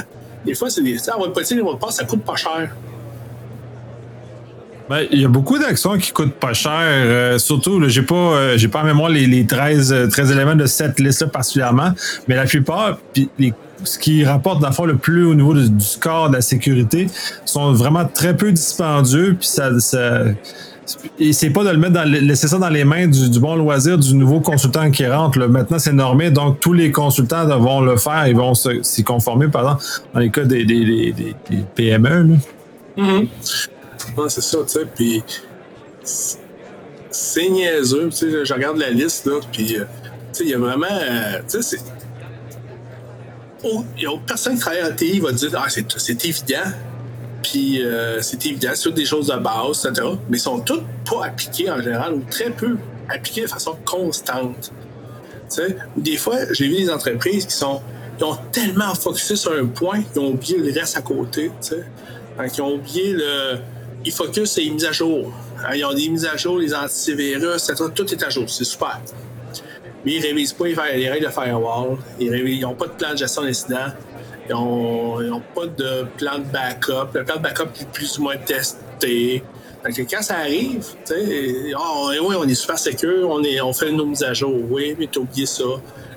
Des 0.44 0.54
fois, 0.54 0.70
c'est 0.70 0.82
des, 0.82 0.94
va 0.94 1.28
pas 1.28 1.42
dire, 1.42 1.56
les 1.56 1.62
mots 1.62 1.74
de 1.74 1.90
ça 1.90 2.04
coûte 2.04 2.24
pas 2.24 2.36
cher. 2.36 2.70
Ben, 4.88 5.06
il 5.10 5.20
y 5.20 5.24
a 5.24 5.28
beaucoup 5.28 5.58
d'actions 5.58 5.96
qui 5.96 6.12
coûtent 6.12 6.34
pas 6.34 6.52
cher. 6.52 6.72
Euh, 6.78 7.38
surtout, 7.38 7.80
j'ai 7.88 8.02
pas, 8.02 8.14
euh, 8.14 8.68
pas 8.70 8.82
en 8.82 8.84
mémoire 8.84 9.08
les, 9.08 9.26
les 9.26 9.46
13, 9.46 10.08
13 10.10 10.30
euh, 10.30 10.34
éléments 10.34 10.54
de 10.54 10.66
cette 10.66 11.00
liste-là 11.00 11.28
particulièrement, 11.28 11.92
mais 12.28 12.34
la 12.34 12.44
plupart, 12.44 12.98
puis 13.12 13.54
ce 13.82 13.98
qui 13.98 14.24
rapporte 14.24 14.60
dans 14.60 14.68
le 14.68 14.74
fond 14.74 14.84
le 14.84 14.96
plus 14.96 15.24
au 15.24 15.34
niveau 15.34 15.54
du 15.54 15.84
score 15.84 16.28
de 16.28 16.34
la 16.34 16.42
sécurité, 16.42 17.06
sont 17.46 17.72
vraiment 17.72 18.04
très 18.04 18.36
peu 18.36 18.52
dispendieux, 18.52 19.36
puis 19.38 19.48
ça, 19.48 19.78
ça 19.80 20.24
c'est 21.32 21.50
pas 21.50 21.64
de 21.64 21.70
le 21.70 21.78
mettre 21.78 21.94
dans, 21.94 22.04
laisser 22.04 22.46
ça 22.46 22.58
dans 22.58 22.68
les 22.68 22.84
mains 22.84 23.06
du, 23.06 23.40
bon 23.40 23.56
loisir 23.56 23.96
du 23.96 24.14
nouveau 24.14 24.40
consultant 24.40 24.90
qui 24.90 25.06
rentre. 25.06 25.38
Maintenant, 25.38 25.78
c'est 25.78 25.94
normé, 25.94 26.30
donc 26.30 26.60
tous 26.60 26.74
les 26.74 26.92
consultants 26.92 27.46
vont 27.58 27.80
le 27.80 27.96
faire, 27.96 28.26
ils 28.28 28.36
vont 28.36 28.52
s'y 28.54 29.02
conformer, 29.02 29.48
par 29.48 29.62
exemple, 29.62 29.84
dans 30.12 30.20
les 30.20 30.30
cas 30.30 30.44
des, 30.44 30.64
des, 30.66 31.14
des, 31.14 31.64
PME. 31.74 32.38
Là. 32.96 33.04
Mm-hmm 34.06 34.28
c'est 34.28 34.40
ça, 34.40 34.58
tu 34.62 34.68
sais. 34.68 34.86
Puis 34.86 35.22
c'est 37.10 37.48
niaiseux. 37.48 38.08
Tu 38.10 38.16
sais, 38.16 38.44
je 38.44 38.54
regarde 38.54 38.78
la 38.78 38.90
liste, 38.90 39.26
là, 39.26 39.40
puis 39.52 39.76
euh, 39.76 39.84
tu 40.32 40.38
sais, 40.38 40.44
il 40.44 40.50
y 40.50 40.54
a 40.54 40.58
vraiment. 40.58 40.86
Euh, 40.90 41.40
tu 41.48 41.62
sais, 41.62 41.78
c'est. 41.78 41.80
Personne 44.26 44.56
qui 44.56 44.60
travaille 44.60 44.84
en 44.84 44.94
TI 44.94 45.20
va 45.20 45.32
dire 45.32 45.50
Ah, 45.56 45.68
c'est 45.68 46.24
évident. 46.24 46.70
Puis 47.42 47.82
euh, 47.82 48.20
c'est 48.20 48.44
évident, 48.46 48.70
c'est 48.74 48.92
des 48.92 49.06
choses 49.06 49.28
de 49.28 49.36
base, 49.36 49.86
etc. 49.86 50.06
Mais 50.28 50.38
ils 50.38 50.40
sont 50.40 50.60
toutes 50.60 50.84
pas 51.08 51.26
appliquées 51.26 51.70
en 51.70 51.80
général 51.80 52.14
ou 52.14 52.22
très 52.30 52.50
peu 52.50 52.76
appliquées 53.08 53.42
de 53.42 53.46
façon 53.46 53.76
constante. 53.84 54.72
Tu 55.48 55.56
sais, 55.56 55.76
des 55.96 56.16
fois, 56.16 56.36
j'ai 56.52 56.68
vu 56.68 56.76
des 56.76 56.90
entreprises 56.90 57.46
qui 57.46 57.54
sont. 57.54 57.80
Ils 58.18 58.24
ont 58.24 58.36
tellement 58.52 58.94
focusé 58.94 59.34
sur 59.34 59.52
un 59.52 59.66
point 59.66 60.02
qu'ils 60.02 60.20
ont 60.22 60.28
oublié 60.28 60.58
le 60.58 60.72
reste 60.72 60.96
à 60.96 61.02
côté. 61.02 61.50
Ils 62.38 62.62
ont 62.62 62.74
oublié 62.74 63.12
le 63.12 63.58
ils 64.04 64.12
focus 64.12 64.52
sur 64.52 64.62
les 64.62 64.70
mises 64.70 64.84
à 64.84 64.92
jour. 64.92 65.32
Hein, 65.64 65.74
ils 65.74 65.84
ont 65.84 65.94
des 65.94 66.08
mises 66.08 66.26
à 66.26 66.36
jour, 66.36 66.58
les 66.58 66.74
antivirus, 66.74 67.68
etc. 67.68 67.84
Tout 67.94 68.12
est 68.12 68.22
à 68.22 68.30
jour. 68.30 68.48
C'est 68.48 68.64
super. 68.64 69.00
Mais 70.04 70.12
ils 70.12 70.20
ne 70.20 70.26
révisent 70.26 70.52
pas 70.52 70.66
les 70.66 71.08
règles 71.08 71.26
de 71.26 71.30
firewall. 71.30 71.98
Ils 72.20 72.60
n'ont 72.60 72.74
pas 72.74 72.86
de 72.86 72.92
plan 72.92 73.12
de 73.12 73.18
gestion 73.18 73.42
d'incident. 73.42 73.92
Ils 74.48 74.52
n'ont 74.52 75.42
pas 75.54 75.66
de 75.66 76.04
plan 76.16 76.38
de 76.38 76.44
backup. 76.44 77.14
Le 77.14 77.24
plan 77.24 77.36
de 77.36 77.42
backup 77.42 77.68
est 77.80 77.90
plus 77.90 78.18
ou 78.18 78.22
moins 78.22 78.36
testé. 78.36 79.42
Donc, 79.84 80.06
quand 80.10 80.22
ça 80.22 80.38
arrive, 80.38 80.84
oh, 81.78 82.10
oui, 82.10 82.36
on 82.38 82.48
est 82.48 82.54
super 82.54 82.78
sécure, 82.78 83.28
on, 83.28 83.72
fait 83.72 83.92
nos 83.92 84.06
mises 84.06 84.22
à 84.22 84.32
jour. 84.32 84.54
Oui, 84.70 84.94
mais 84.98 85.06
tu 85.06 85.18
oublié 85.18 85.46
ça. 85.46 85.64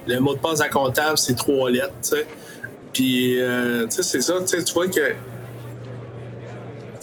Le 0.08 0.20
mot 0.20 0.36
de 0.36 0.40
passe 0.40 0.62
à 0.62 0.70
comptable, 0.70 1.18
c'est 1.18 1.36
trois 1.36 1.70
lettres. 1.70 1.92
Puis, 2.94 3.42
euh, 3.42 3.86
c'est 3.90 4.22
ça, 4.22 4.36
tu 4.46 4.74
vois 4.74 4.88
que 4.88 5.02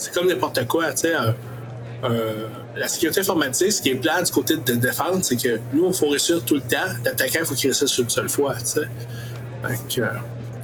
c'est 0.05 0.13
comme 0.13 0.29
n'importe 0.29 0.67
quoi, 0.67 0.93
tu 0.93 1.09
sais. 1.09 1.15
la 2.77 2.89
sécurité 2.89 3.21
informatique, 3.21 3.73
ce 3.73 3.83
qui 3.83 3.91
est 3.91 3.95
plat 3.95 4.23
du 4.23 4.31
côté 4.31 4.57
de 4.57 4.75
défense, 4.75 5.25
c'est 5.25 5.37
que 5.37 5.61
nous, 5.73 5.89
il 5.89 5.95
faut 5.95 6.09
réussir 6.09 6.45
tout 6.45 6.55
le 6.55 6.61
temps. 6.61 6.93
L'attaquant, 7.05 7.39
il 7.41 7.47
faut 7.47 7.55
qu'il 7.55 7.71
réussisse 7.71 7.97
une 7.99 8.11
seule 8.11 8.29
fois, 8.29 8.55
tu 8.57 8.67
sais. 8.67 8.89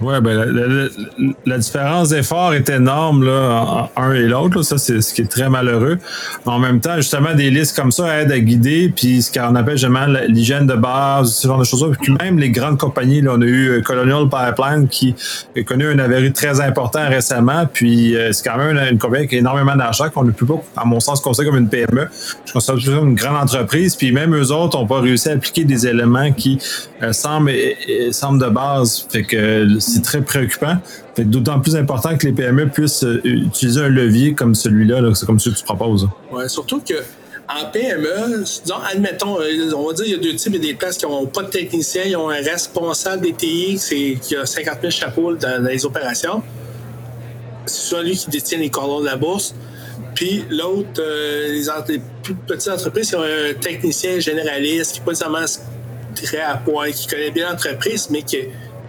Oui, 0.02 0.14
ben, 0.22 0.88
la, 1.44 1.58
différence 1.58 2.08
d'effort 2.08 2.54
est 2.54 2.70
énorme, 2.70 3.22
là, 3.22 3.90
un 3.96 4.12
et 4.14 4.26
l'autre. 4.26 4.62
Ça, 4.62 4.78
c'est 4.78 5.02
ce 5.02 5.12
qui 5.12 5.20
est 5.20 5.30
très 5.30 5.50
malheureux. 5.50 5.98
En 6.46 6.58
même 6.58 6.80
temps, 6.80 6.96
justement, 6.96 7.34
des 7.34 7.50
listes 7.50 7.76
comme 7.76 7.92
ça 7.92 8.20
aident 8.20 8.32
à 8.32 8.38
guider, 8.38 8.90
puis 8.94 9.20
ce 9.20 9.30
qu'on 9.30 9.54
appelle 9.56 9.76
justement 9.76 10.06
l'hygiène 10.28 10.66
de 10.66 10.74
base, 10.74 11.34
ce 11.34 11.46
genre 11.46 11.58
de 11.58 11.64
choses-là. 11.64 11.88
Puis 12.00 12.14
même 12.18 12.38
les 12.38 12.50
grandes 12.50 12.78
compagnies, 12.78 13.20
là, 13.20 13.32
on 13.36 13.42
a 13.42 13.44
eu 13.44 13.68
euh, 13.68 13.82
Colonial 13.82 14.26
Pipeline 14.30 14.88
qui 14.88 15.14
a 15.54 15.62
connu 15.64 15.86
un 15.86 15.98
avarie 15.98 16.32
très 16.32 16.62
important 16.62 17.06
récemment, 17.06 17.66
puis 17.70 18.16
euh, 18.16 18.32
c'est 18.32 18.48
quand 18.48 18.56
même 18.56 18.78
une, 18.90 18.98
compagnie 18.98 19.28
qui 19.28 19.36
a 19.36 19.38
énormément 19.40 19.76
d'argent, 19.76 20.08
qu'on 20.08 20.24
ne 20.24 20.30
peut 20.30 20.46
pas, 20.46 20.62
à 20.78 20.86
mon 20.86 21.00
sens, 21.00 21.20
considérer 21.20 21.52
comme 21.52 21.62
une 21.62 21.68
PME. 21.68 22.08
Je 22.46 22.52
considère 22.54 22.76
plus 22.76 22.86
comme 22.86 23.08
une 23.10 23.14
grande 23.14 23.36
entreprise, 23.36 23.96
puis 23.96 24.12
même 24.12 24.34
eux 24.34 24.50
autres 24.50 24.78
n'ont 24.78 24.86
pas 24.86 25.00
réussi 25.00 25.28
à 25.28 25.32
appliquer 25.32 25.64
des 25.64 25.86
éléments 25.86 26.32
qui 26.32 26.58
euh, 27.02 27.12
semblent, 27.12 27.52
semblent 28.12 28.42
de 28.42 28.48
base. 28.48 29.06
Fait 29.10 29.24
que 29.24 29.66
c'est 29.90 30.02
très 30.02 30.22
préoccupant. 30.22 30.76
Fait 31.14 31.24
d'autant 31.24 31.60
plus 31.60 31.76
important 31.76 32.16
que 32.16 32.26
les 32.26 32.32
PME 32.32 32.68
puissent 32.68 33.04
euh, 33.04 33.20
utiliser 33.24 33.82
un 33.82 33.88
levier 33.88 34.34
comme 34.34 34.54
celui-là, 34.54 35.02
c'est 35.14 35.26
comme 35.26 35.38
celui 35.38 35.54
que 35.54 35.60
tu 35.60 35.64
proposes. 35.64 36.08
Oui, 36.32 36.48
surtout 36.48 36.80
que 36.80 36.94
en 37.52 37.66
PME, 37.66 38.44
disons, 38.44 38.76
admettons, 38.92 39.40
euh, 39.40 39.72
on 39.74 39.88
va 39.88 39.92
dire 39.92 40.04
qu'il 40.04 40.14
y 40.14 40.18
a 40.18 40.22
deux 40.22 40.34
types, 40.34 40.52
il 40.54 40.64
y 40.64 40.68
a 40.68 40.72
des 40.72 40.74
places 40.74 40.96
qui 40.96 41.06
n'ont 41.06 41.26
pas 41.26 41.42
de 41.42 41.48
technicien, 41.48 42.04
ils 42.04 42.16
ont 42.16 42.30
un 42.30 42.42
responsable 42.42 43.22
des 43.22 43.32
TI 43.32 44.18
qui 44.20 44.36
a 44.36 44.46
50 44.46 44.78
000 44.80 44.90
chapeaux 44.90 45.34
dans, 45.34 45.64
les 45.64 45.84
opérations. 45.84 46.42
C'est 47.66 47.88
soit 47.88 48.02
lui 48.02 48.16
qui 48.16 48.30
détient 48.30 48.58
les 48.58 48.70
cordons 48.70 49.00
de 49.00 49.06
la 49.06 49.16
bourse. 49.16 49.54
Puis 50.14 50.44
l'autre, 50.50 51.00
euh, 51.00 51.82
les, 51.88 52.00
plus 52.22 52.34
petites 52.34 52.70
entreprises, 52.70 53.10
qui 53.10 53.16
ont 53.16 53.22
un 53.22 53.54
technicien 53.60 54.20
généraliste 54.20 54.92
qui 54.92 54.98
n'est 55.00 55.04
pas 55.04 55.12
nécessairement 55.12 55.44
très 56.14 56.40
à 56.40 56.56
point, 56.56 56.90
qui 56.90 57.06
connaît 57.06 57.30
bien 57.30 57.50
l'entreprise, 57.50 58.08
mais 58.10 58.22
qui 58.22 58.38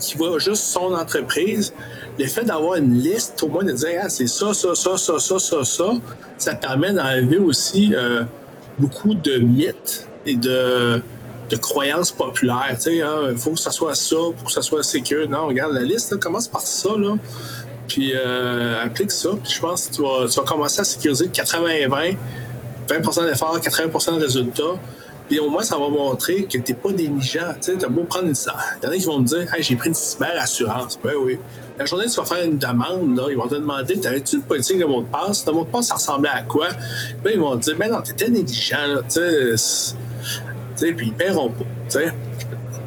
qui 0.01 0.17
voit 0.17 0.37
juste 0.39 0.63
son 0.63 0.93
entreprise, 0.93 1.73
le 2.19 2.25
fait 2.25 2.43
d'avoir 2.43 2.75
une 2.75 2.99
liste, 2.99 3.41
au 3.43 3.47
moins 3.47 3.63
de 3.63 3.71
dire, 3.71 4.01
ah, 4.03 4.09
c'est 4.09 4.27
ça, 4.27 4.53
ça, 4.53 4.75
ça, 4.75 4.97
ça, 4.97 5.19
ça, 5.19 5.39
ça, 5.39 5.63
ça, 5.63 5.91
ça 6.37 6.55
permet 6.55 6.91
d'enlever 6.91 7.37
aussi 7.37 7.93
euh, 7.95 8.23
beaucoup 8.79 9.13
de 9.13 9.37
mythes 9.37 10.07
et 10.25 10.35
de, 10.35 11.01
croyances 11.61 12.11
populaires. 12.11 12.75
Sais, 12.79 12.95
il 12.95 13.01
hein, 13.01 13.35
faut 13.35 13.51
que 13.51 13.59
ça 13.59 13.71
soit 13.71 13.93
ça 13.93 14.15
pour 14.15 14.45
que 14.45 14.51
ça 14.51 14.61
soit 14.61 14.83
sécure. 14.83 15.29
Non, 15.29 15.47
regarde, 15.47 15.73
la 15.73 15.81
liste 15.81 16.17
commence 16.17 16.47
par 16.47 16.61
ça, 16.61 16.91
là. 16.97 17.15
Puis 17.89 18.13
euh, 18.15 18.85
applique 18.85 19.11
ça. 19.11 19.31
Puis 19.43 19.51
je 19.53 19.59
pense 19.59 19.87
que 19.87 19.95
tu 19.95 20.01
vas, 20.01 20.27
tu 20.29 20.39
vas 20.39 20.45
commencer 20.45 20.79
à 20.79 20.85
sécuriser 20.85 21.27
80-20, 21.27 22.15
20% 22.87 23.25
d'efforts, 23.25 23.59
80% 23.59 24.15
de 24.17 24.23
résultats. 24.23 24.79
Puis 25.31 25.39
au 25.39 25.49
moins, 25.49 25.63
ça 25.63 25.77
va 25.77 25.87
montrer 25.87 26.43
que 26.43 26.57
tu 26.57 26.73
n'es 26.73 26.77
pas 26.77 26.91
négligent. 26.91 27.55
Tu 27.61 27.71
as 27.71 27.87
beau 27.87 28.03
prendre 28.03 28.27
une. 28.27 28.35
Il 28.35 28.85
y 28.85 28.87
en 28.89 28.91
a 28.91 28.97
qui 28.97 29.05
vont 29.05 29.19
me 29.19 29.25
dire 29.25 29.53
hey, 29.53 29.63
j'ai 29.63 29.77
pris 29.77 29.87
une 29.87 29.95
cyber-assurance. 29.95 30.99
Ben 31.01 31.13
oui. 31.17 31.39
La 31.79 31.85
journée 31.85 32.07
tu 32.07 32.17
vas 32.17 32.25
faire 32.25 32.43
une 32.43 32.57
demande, 32.57 33.15
là, 33.15 33.27
ils 33.29 33.37
vont 33.37 33.47
te 33.47 33.55
demander 33.55 33.97
T'avais-tu 33.97 34.35
une 34.35 34.41
politique 34.41 34.77
de 34.77 34.83
mot 34.83 35.03
passe? 35.03 35.45
Le 35.47 35.53
mot 35.53 35.63
de 35.63 35.69
passe, 35.69 35.87
ça 35.87 35.93
ressemblait 35.93 36.31
à 36.31 36.41
quoi? 36.41 36.67
Puis 37.23 37.35
ils 37.35 37.39
vont 37.39 37.55
te 37.55 37.63
dire 37.63 37.77
Ben 37.77 37.89
non, 37.89 38.01
t'étais 38.01 38.27
négligent. 38.27 38.75
Là, 38.75 39.03
tu 39.07 39.55
sais, 39.55 39.95
puis 40.91 41.07
ils 41.07 41.13
paieront 41.13 41.49
pas. 41.49 41.63
Tu 41.85 41.91
sais. 41.91 42.13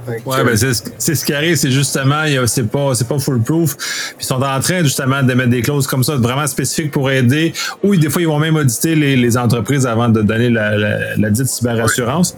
Ouais, 0.06 0.44
ben 0.44 0.56
c'est 0.56 1.14
ce 1.14 1.25
qui 1.25 1.32
arrive, 1.32 1.56
c'est 1.56 1.70
justement, 1.70 2.25
c'est 2.46 2.70
pas, 2.70 2.94
c'est 2.94 3.08
pas 3.08 3.18
foolproof. 3.18 3.76
Puis 3.76 4.16
ils 4.20 4.26
sont 4.26 4.42
en 4.42 4.61
train 4.61 4.82
justement 4.82 5.23
de 5.23 5.34
mettre 5.34 5.50
des 5.50 5.62
clauses 5.62 5.87
comme 5.87 6.04
ça, 6.04 6.16
vraiment 6.16 6.46
spécifiques 6.46 6.90
pour 6.90 7.11
aider. 7.11 7.52
Ou 7.82 7.96
des 7.96 8.11
fois, 8.11 8.23
ils 8.23 8.28
vont 8.28 8.38
même 8.38 8.56
auditer 8.56 8.94
les, 8.94 9.16
les 9.16 9.37
entreprises 9.37 9.87
avant 9.87 10.08
de 10.08 10.23
donner 10.23 10.50
la, 10.50 10.76
la, 11.16 11.30
dite 11.30 11.46
cyberassurance. 11.46 12.37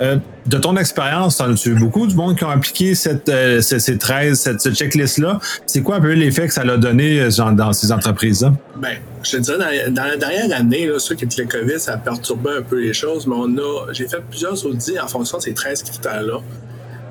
Euh, 0.00 0.16
de 0.46 0.58
ton 0.58 0.76
expérience, 0.76 1.40
en 1.40 1.52
as-tu 1.52 1.74
beaucoup 1.74 2.06
du 2.06 2.14
monde 2.14 2.36
qui 2.36 2.44
ont 2.44 2.50
appliqué 2.50 2.94
cette, 2.94 3.28
euh, 3.28 3.60
ces, 3.60 3.98
13, 3.98 4.38
cette, 4.38 4.74
checklist-là? 4.74 5.40
C'est 5.66 5.82
quoi 5.82 5.96
un 5.96 6.00
peu 6.00 6.12
l'effet 6.12 6.46
que 6.46 6.54
ça 6.54 6.62
a 6.62 6.76
donné 6.76 7.20
euh, 7.20 7.30
genre, 7.30 7.52
dans 7.52 7.72
ces 7.72 7.90
entreprises-là? 7.90 8.54
Ben, 8.76 8.96
je 9.22 9.32
te 9.32 9.36
dirais, 9.38 9.90
dans, 9.90 10.04
la 10.04 10.16
dernière 10.16 10.56
année, 10.56 10.86
là, 10.86 10.98
sûr 10.98 11.16
que 11.16 11.24
le 11.24 11.46
COVID, 11.46 11.80
ça 11.80 11.94
a 11.94 11.96
perturbé 11.98 12.50
un 12.58 12.62
peu 12.62 12.80
les 12.80 12.94
choses, 12.94 13.26
mais 13.26 13.34
on 13.36 13.58
a, 13.58 13.92
j'ai 13.92 14.06
fait 14.08 14.22
plusieurs 14.30 14.64
audits 14.64 14.98
en 15.00 15.08
fonction 15.08 15.38
de 15.38 15.42
ces 15.42 15.52
13 15.52 15.82
critères-là 15.82 16.40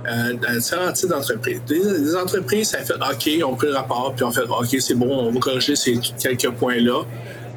euh, 0.08 0.34
dans 0.34 0.54
différents 0.54 0.92
types 0.94 1.10
d'entreprises. 1.10 1.62
Des, 1.68 2.16
entreprises, 2.16 2.70
ça 2.70 2.80
fait 2.80 2.94
OK, 2.94 3.44
on 3.46 3.56
pris 3.56 3.68
le 3.68 3.74
rapport, 3.74 4.14
puis 4.16 4.24
on 4.24 4.32
fait 4.32 4.42
OK, 4.42 4.76
c'est 4.80 4.96
bon, 4.96 5.10
on 5.10 5.32
va 5.32 5.40
corriger 5.40 5.76
ces 5.76 6.00
quelques 6.22 6.50
points-là. 6.52 7.04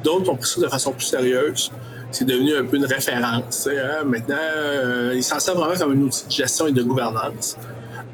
D'autres 0.03 0.29
ont 0.29 0.35
pris 0.35 0.49
ça 0.49 0.61
de 0.61 0.67
façon 0.67 0.91
plus 0.91 1.05
sérieuse. 1.05 1.71
C'est 2.11 2.25
devenu 2.25 2.55
un 2.55 2.65
peu 2.65 2.75
une 2.75 2.85
référence. 2.85 3.67
Hein. 3.67 4.03
Maintenant, 4.05 4.35
euh, 4.37 5.13
ils 5.15 5.23
s'en 5.23 5.39
servent 5.39 5.59
vraiment 5.59 5.79
comme 5.79 5.91
un 5.93 6.01
outil 6.01 6.25
de 6.25 6.31
gestion 6.31 6.67
et 6.67 6.73
de 6.73 6.83
gouvernance. 6.83 7.57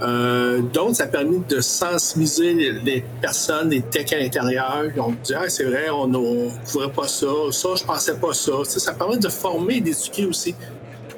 Euh, 0.01 0.61
d'autres, 0.61 0.97
ça 0.97 1.05
a 1.05 1.07
permis 1.07 1.41
de 1.49 1.59
sensibiliser 1.59 2.53
les, 2.53 3.03
personnes, 3.19 3.71
les 3.71 3.81
techs 3.81 4.13
à 4.13 4.19
l'intérieur. 4.19 4.83
Ils 4.95 5.01
ont 5.01 5.15
dit, 5.23 5.33
ah, 5.33 5.49
c'est 5.49 5.63
vrai, 5.63 5.89
on 5.89 6.07
ne 6.07 6.49
couvrait 6.65 6.91
pas 6.91 7.07
ça. 7.07 7.25
Ça, 7.51 7.69
je 7.75 7.83
pensais 7.83 8.13
pas 8.13 8.33
ça. 8.33 8.51
ça 8.65 8.93
permet 8.93 9.17
de 9.17 9.29
former 9.29 9.77
et 9.77 9.81
d'éduquer 9.81 10.27
aussi 10.27 10.53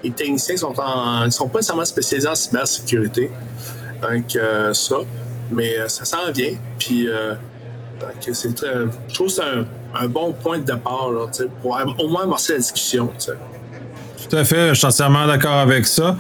les 0.04 0.12
techniciens 0.12 0.58
sont 0.58 0.74
en, 0.80 1.30
sont 1.30 1.48
pas 1.48 1.60
nécessairement 1.60 1.86
spécialisés 1.86 2.28
en 2.28 2.36
cybersécurité. 2.36 3.30
Donc, 4.02 4.36
euh, 4.36 4.74
ça. 4.74 4.96
Mais 5.52 5.80
euh, 5.80 5.88
ça 5.88 6.06
s'en 6.06 6.32
vient. 6.32 6.54
Puis, 6.78 7.08
euh, 7.08 7.34
c'est 8.32 8.56
très, 8.56 8.74
je 9.08 9.14
trouve 9.14 9.28
que 9.28 9.34
c'est 9.34 9.44
un, 10.02 10.08
bon 10.08 10.32
point 10.32 10.60
de 10.60 10.64
départ 10.64 11.12
là, 11.12 11.26
pour 11.62 11.78
au 11.98 12.08
moins 12.08 12.24
amorcer 12.24 12.54
la 12.54 12.60
discussion. 12.60 13.12
Tout 14.30 14.36
à 14.36 14.44
fait, 14.44 14.70
je 14.70 14.74
suis 14.76 14.86
entièrement 14.86 15.26
d'accord 15.26 15.58
avec 15.58 15.88
ça. 15.88 16.16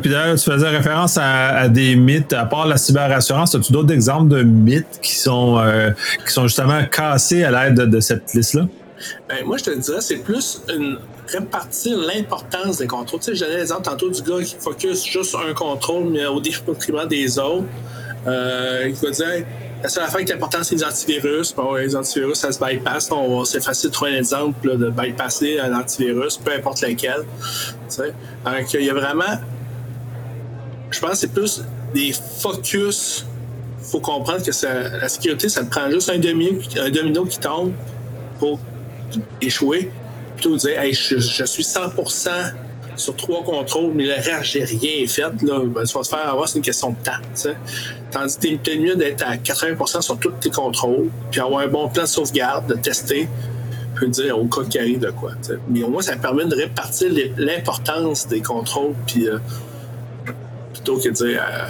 puis 0.00 0.10
d'ailleurs, 0.10 0.36
tu 0.36 0.50
faisais 0.50 0.68
référence 0.68 1.18
à, 1.20 1.68
des 1.68 1.94
mythes. 1.94 2.32
À 2.32 2.46
part 2.46 2.66
la 2.66 2.78
cyberassurance, 2.78 3.54
as-tu 3.54 3.72
d'autres 3.72 3.92
exemples 3.92 4.28
de 4.28 4.42
mythes 4.42 5.00
qui 5.02 5.14
sont, 5.14 5.62
qui 6.26 6.32
sont 6.32 6.46
justement 6.46 6.82
cassés 6.86 7.44
à 7.44 7.50
l'aide 7.50 7.74
de, 7.74 8.00
cette 8.00 8.32
liste-là? 8.32 8.66
Ben, 9.28 9.44
moi, 9.44 9.58
je 9.58 9.64
te 9.64 9.78
dirais, 9.78 10.00
c'est 10.00 10.24
plus 10.24 10.62
une 10.74 10.96
répartir 11.32 11.98
l'importance 11.98 12.78
des 12.78 12.86
contrôles. 12.86 13.20
Tu 13.20 13.26
sais, 13.26 13.34
j'ai 13.34 13.56
l'exemple 13.56 13.82
tantôt 13.82 14.10
du 14.10 14.22
gars 14.22 14.42
qui 14.42 14.56
focus 14.58 15.04
juste 15.04 15.34
un 15.34 15.54
contrôle, 15.54 16.10
mais 16.10 16.26
au 16.26 16.40
détriment 16.40 17.06
des 17.06 17.38
autres. 17.38 17.64
Euh, 18.26 18.84
il 18.88 18.94
va 18.94 19.10
dire 19.10 19.46
la 19.82 19.88
seule 19.88 20.04
affaire 20.04 20.24
qui 20.24 20.30
est 20.30 20.36
importante, 20.36 20.64
c'est 20.64 20.76
les 20.76 20.84
antivirus. 20.84 21.52
Bon, 21.54 21.74
les 21.74 21.96
antivirus, 21.96 22.38
ça 22.38 22.52
se 22.52 22.64
bypass. 22.64 23.10
C'est 23.46 23.62
facile 23.62 23.90
de 23.90 23.94
trouver 23.94 24.12
un 24.12 24.18
exemple 24.18 24.76
de 24.78 24.90
bypasser 24.90 25.58
un 25.58 25.74
antivirus, 25.74 26.36
peu 26.36 26.52
importe 26.52 26.82
lequel. 26.82 27.24
Tu 27.88 27.96
sais. 27.96 28.14
Donc, 28.44 28.74
il 28.74 28.84
y 28.84 28.90
a 28.90 28.94
vraiment. 28.94 29.40
Je 30.90 31.00
pense 31.00 31.10
que 31.10 31.16
c'est 31.16 31.32
plus 31.32 31.64
des 31.94 32.12
focus. 32.12 33.26
Il 33.80 33.86
faut 33.90 34.00
comprendre 34.00 34.44
que 34.44 35.00
la 35.00 35.08
sécurité, 35.08 35.48
ça 35.48 35.64
prend 35.64 35.90
juste 35.90 36.08
un, 36.10 36.18
demi, 36.18 36.60
un 36.78 36.90
domino 36.90 37.24
qui 37.24 37.40
tombe 37.40 37.72
pour 38.38 38.60
échouer 39.40 39.90
dire 40.50 40.80
je, 40.92 41.44
suis 41.44 41.62
100% 41.62 42.30
sur 42.96 43.16
trois 43.16 43.42
contrôles, 43.42 43.92
mais 43.94 44.04
le 44.04 44.14
reste, 44.14 44.44
j'ai 44.44 44.64
rien 44.64 45.06
fait, 45.06 45.42
là, 45.42 45.60
ben, 45.64 45.84
tu 45.84 45.96
vas 45.96 46.04
faire 46.04 46.28
avoir, 46.28 46.48
c'est 46.48 46.58
une 46.58 46.64
question 46.64 46.90
de 46.90 46.96
temps. 47.02 47.52
Tandis 48.10 48.36
que 48.36 48.56
t'es 48.56 48.76
mieux 48.76 48.96
d'être 48.96 49.24
à 49.26 49.36
80% 49.36 50.02
sur 50.02 50.18
tous 50.18 50.30
tes 50.32 50.50
contrôles, 50.50 51.08
puis 51.30 51.40
avoir 51.40 51.62
un 51.62 51.68
bon 51.68 51.88
plan 51.88 52.02
de 52.02 52.08
sauvegarde, 52.08 52.66
de 52.66 52.74
tester, 52.74 53.28
puis 53.94 54.08
dire 54.08 54.38
au 54.38 54.46
cas 54.46 54.62
qui 54.68 54.78
arrive 54.78 54.98
de 54.98 55.10
quoi. 55.10 55.32
Mais 55.68 55.82
au 55.82 55.88
moins, 55.88 56.02
ça 56.02 56.16
permet 56.16 56.44
de 56.44 56.54
répartir 56.54 57.10
l'importance 57.36 58.28
des 58.28 58.40
contrôles, 58.40 58.94
puis 59.06 59.28
euh, 59.28 59.38
plutôt 60.72 60.98
que 60.98 61.08
de 61.08 61.14
dire. 61.14 61.42
Euh, 61.42 61.68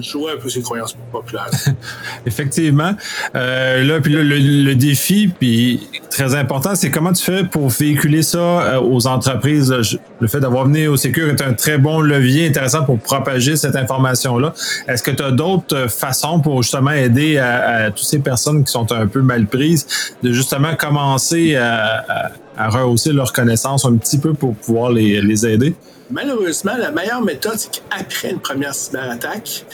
jouer 0.00 0.32
un 0.32 0.36
peu 0.36 0.48
ses 0.48 0.62
croyances 0.62 0.96
populaires. 1.12 1.50
Effectivement. 2.26 2.94
Euh, 3.34 3.84
là, 3.84 4.00
puis 4.00 4.14
le, 4.14 4.74
défi, 4.74 5.28
puis 5.28 5.88
très 6.10 6.34
important, 6.34 6.74
c'est 6.74 6.90
comment 6.90 7.12
tu 7.12 7.24
fais 7.24 7.44
pour 7.44 7.68
véhiculer 7.70 8.22
ça 8.22 8.38
euh, 8.38 8.80
aux 8.80 9.06
entreprises? 9.06 9.74
Le 10.20 10.28
fait 10.28 10.40
d'avoir 10.40 10.66
venu 10.66 10.88
au 10.88 10.96
Sécur 10.96 11.28
est 11.28 11.40
un 11.40 11.54
très 11.54 11.78
bon 11.78 12.00
levier 12.00 12.48
intéressant 12.48 12.84
pour 12.84 12.98
propager 12.98 13.56
cette 13.56 13.76
information-là. 13.76 14.52
Est-ce 14.88 15.02
que 15.02 15.12
tu 15.12 15.22
as 15.22 15.30
d'autres 15.30 15.88
façons 15.88 16.40
pour 16.40 16.62
justement 16.62 16.90
aider 16.90 17.38
à, 17.38 17.90
toutes 17.90 18.06
ces 18.06 18.18
personnes 18.18 18.64
qui 18.64 18.72
sont 18.72 18.90
un 18.92 19.06
peu 19.06 19.22
mal 19.22 19.46
prises 19.46 19.86
de 20.22 20.32
justement 20.32 20.74
commencer 20.76 21.56
à, 21.56 22.30
rehausser 22.58 23.12
leur 23.12 23.32
connaissance 23.32 23.86
un 23.86 23.96
petit 23.96 24.18
peu 24.18 24.34
pour 24.34 24.54
pouvoir 24.54 24.90
les, 24.90 25.22
les 25.22 25.46
aider? 25.46 25.74
Malheureusement, 26.10 26.72
la 26.76 26.90
meilleure 26.90 27.22
méthode, 27.22 27.54
c'est 27.56 27.70
qu'après 27.70 28.32
une 28.32 28.40
première 28.40 28.74
cyberattaque, 28.74 29.64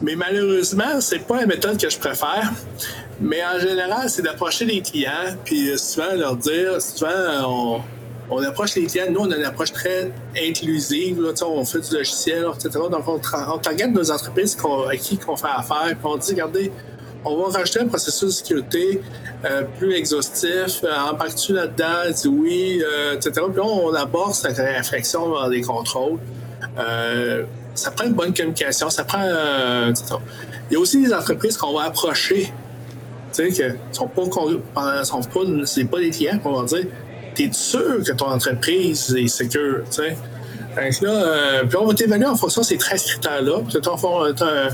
mais 0.00 0.16
malheureusement, 0.16 1.00
c'est 1.00 1.20
pas 1.20 1.40
la 1.40 1.46
méthode 1.46 1.80
que 1.80 1.88
je 1.88 1.98
préfère. 1.98 2.52
Mais 3.20 3.42
en 3.44 3.58
général, 3.58 4.10
c'est 4.10 4.22
d'approcher 4.22 4.64
les 4.64 4.80
clients, 4.82 5.36
puis 5.44 5.78
souvent 5.78 6.14
leur 6.16 6.36
dire, 6.36 6.82
souvent 6.82 7.80
on, 8.30 8.42
approche 8.42 8.74
les 8.74 8.86
clients, 8.86 9.06
nous 9.10 9.20
on 9.20 9.30
a 9.30 9.36
une 9.36 9.44
approche 9.44 9.72
très 9.72 10.10
inclusive, 10.36 11.22
là, 11.22 11.30
on 11.46 11.64
fait 11.64 11.80
du 11.80 11.94
logiciel, 11.94 12.46
etc. 12.54 12.70
Donc 12.90 13.06
on, 13.06 13.20
on 13.20 13.68
regarde 13.68 13.92
nos 13.92 14.10
entreprises 14.10 14.56
à 14.90 14.96
qui 14.96 15.18
on 15.28 15.36
fait 15.36 15.46
affaire, 15.46 15.86
puis 15.86 15.98
on 16.02 16.16
dit, 16.16 16.32
regardez, 16.32 16.72
on 17.24 17.36
va 17.36 17.58
rajouter 17.58 17.80
un 17.80 17.86
processus 17.86 18.28
de 18.28 18.30
sécurité 18.30 19.00
euh, 19.44 19.62
plus 19.78 19.94
exhaustif. 19.94 20.82
Euh, 20.84 21.10
Embarques-tu 21.10 21.52
là-dedans? 21.52 22.10
Dis 22.10 22.28
oui, 22.28 22.82
euh, 22.84 23.14
etc. 23.14 23.32
Puis 23.46 23.56
là, 23.56 23.64
on 23.64 23.94
aborde 23.94 24.34
cette 24.34 24.58
réflexion 24.58 25.30
dans 25.30 25.48
des 25.48 25.62
contrôles. 25.62 26.18
Ça 27.74 27.90
prend 27.90 28.06
une 28.06 28.14
bonne 28.14 28.34
communication, 28.34 28.90
ça 28.90 29.04
prend. 29.04 29.22
Il 30.70 30.74
y 30.74 30.76
a 30.76 30.78
aussi 30.78 31.02
des 31.02 31.12
entreprises 31.12 31.56
qu'on 31.56 31.76
va 31.76 31.84
approcher, 31.84 32.52
tu 33.32 33.52
sais, 33.52 33.52
que 33.52 33.76
sont 33.92 34.08
pas, 34.08 34.24
sont 35.04 35.20
pas, 35.20 35.40
pas 35.90 35.98
des 36.00 36.10
clients 36.10 36.38
qu'on 36.38 36.60
va 36.60 36.66
dire, 36.66 36.86
t'es 37.34 37.50
sûr 37.52 38.02
que 38.04 38.12
ton 38.12 38.26
entreprise 38.26 39.14
est 39.18 39.28
sécure, 39.28 39.82
tu 39.90 40.02
sais. 40.02 40.16
Donc 40.76 41.00
là, 41.02 41.64
puis 41.68 41.76
on 41.76 41.86
va 41.86 41.94
t'évaluer 41.94 42.26
en 42.26 42.34
fonction 42.34 42.62
de 42.62 42.66
ces 42.66 42.78
13 42.78 43.04
critères-là. 43.04 43.60
Peut-être 43.70 43.90
un 43.90 44.68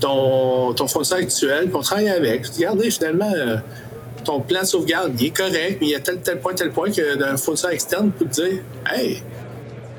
ton, 0.00 0.72
ton 0.74 0.86
fournisseur 0.86 1.18
actuel, 1.18 1.66
puis 1.66 1.76
on 1.76 1.80
travaille 1.80 2.08
avec. 2.08 2.46
Regardez, 2.46 2.90
finalement, 2.90 3.32
euh, 3.34 3.56
ton 4.24 4.40
plan 4.40 4.60
de 4.60 4.66
sauvegarde, 4.66 5.12
il 5.18 5.26
est 5.26 5.36
correct, 5.36 5.78
mais 5.80 5.86
il 5.86 5.90
y 5.90 5.94
a 5.94 6.00
tel, 6.00 6.20
tel 6.20 6.38
point, 6.38 6.54
tel 6.54 6.70
point 6.70 6.90
que 6.90 7.16
d'un 7.16 7.36
fournisseur 7.36 7.70
externe 7.70 8.10
peut 8.10 8.26
te 8.26 8.42
dire 8.42 8.60
Hey, 8.90 9.22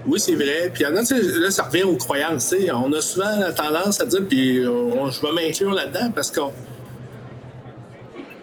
oui, 0.08 0.20
c'est 0.20 0.36
vrai. 0.36 0.72
Puis 0.74 0.84
là, 0.84 1.52
ça 1.52 1.64
revient 1.64 1.84
aux 1.84 1.98
croyances. 1.98 2.56
On 2.74 2.92
a 2.94 3.02
souvent 3.02 3.38
la 3.38 3.52
tendance 3.52 4.00
à 4.00 4.06
dire, 4.06 4.22
puis 4.28 4.64
je 4.64 5.22
vais 5.22 5.32
m'inclure 5.34 5.74
là-dedans 5.74 6.12
parce 6.16 6.32
que 6.32 6.40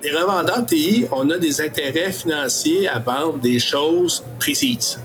les 0.02 0.10
revendeurs 0.10 0.66
TI, 0.66 1.06
on 1.10 1.30
a 1.30 1.38
des 1.38 1.62
intérêts 1.62 2.12
financiers 2.12 2.86
à 2.88 2.98
vendre 2.98 3.38
des 3.38 3.58
choses 3.58 4.22
précises. 4.38 5.00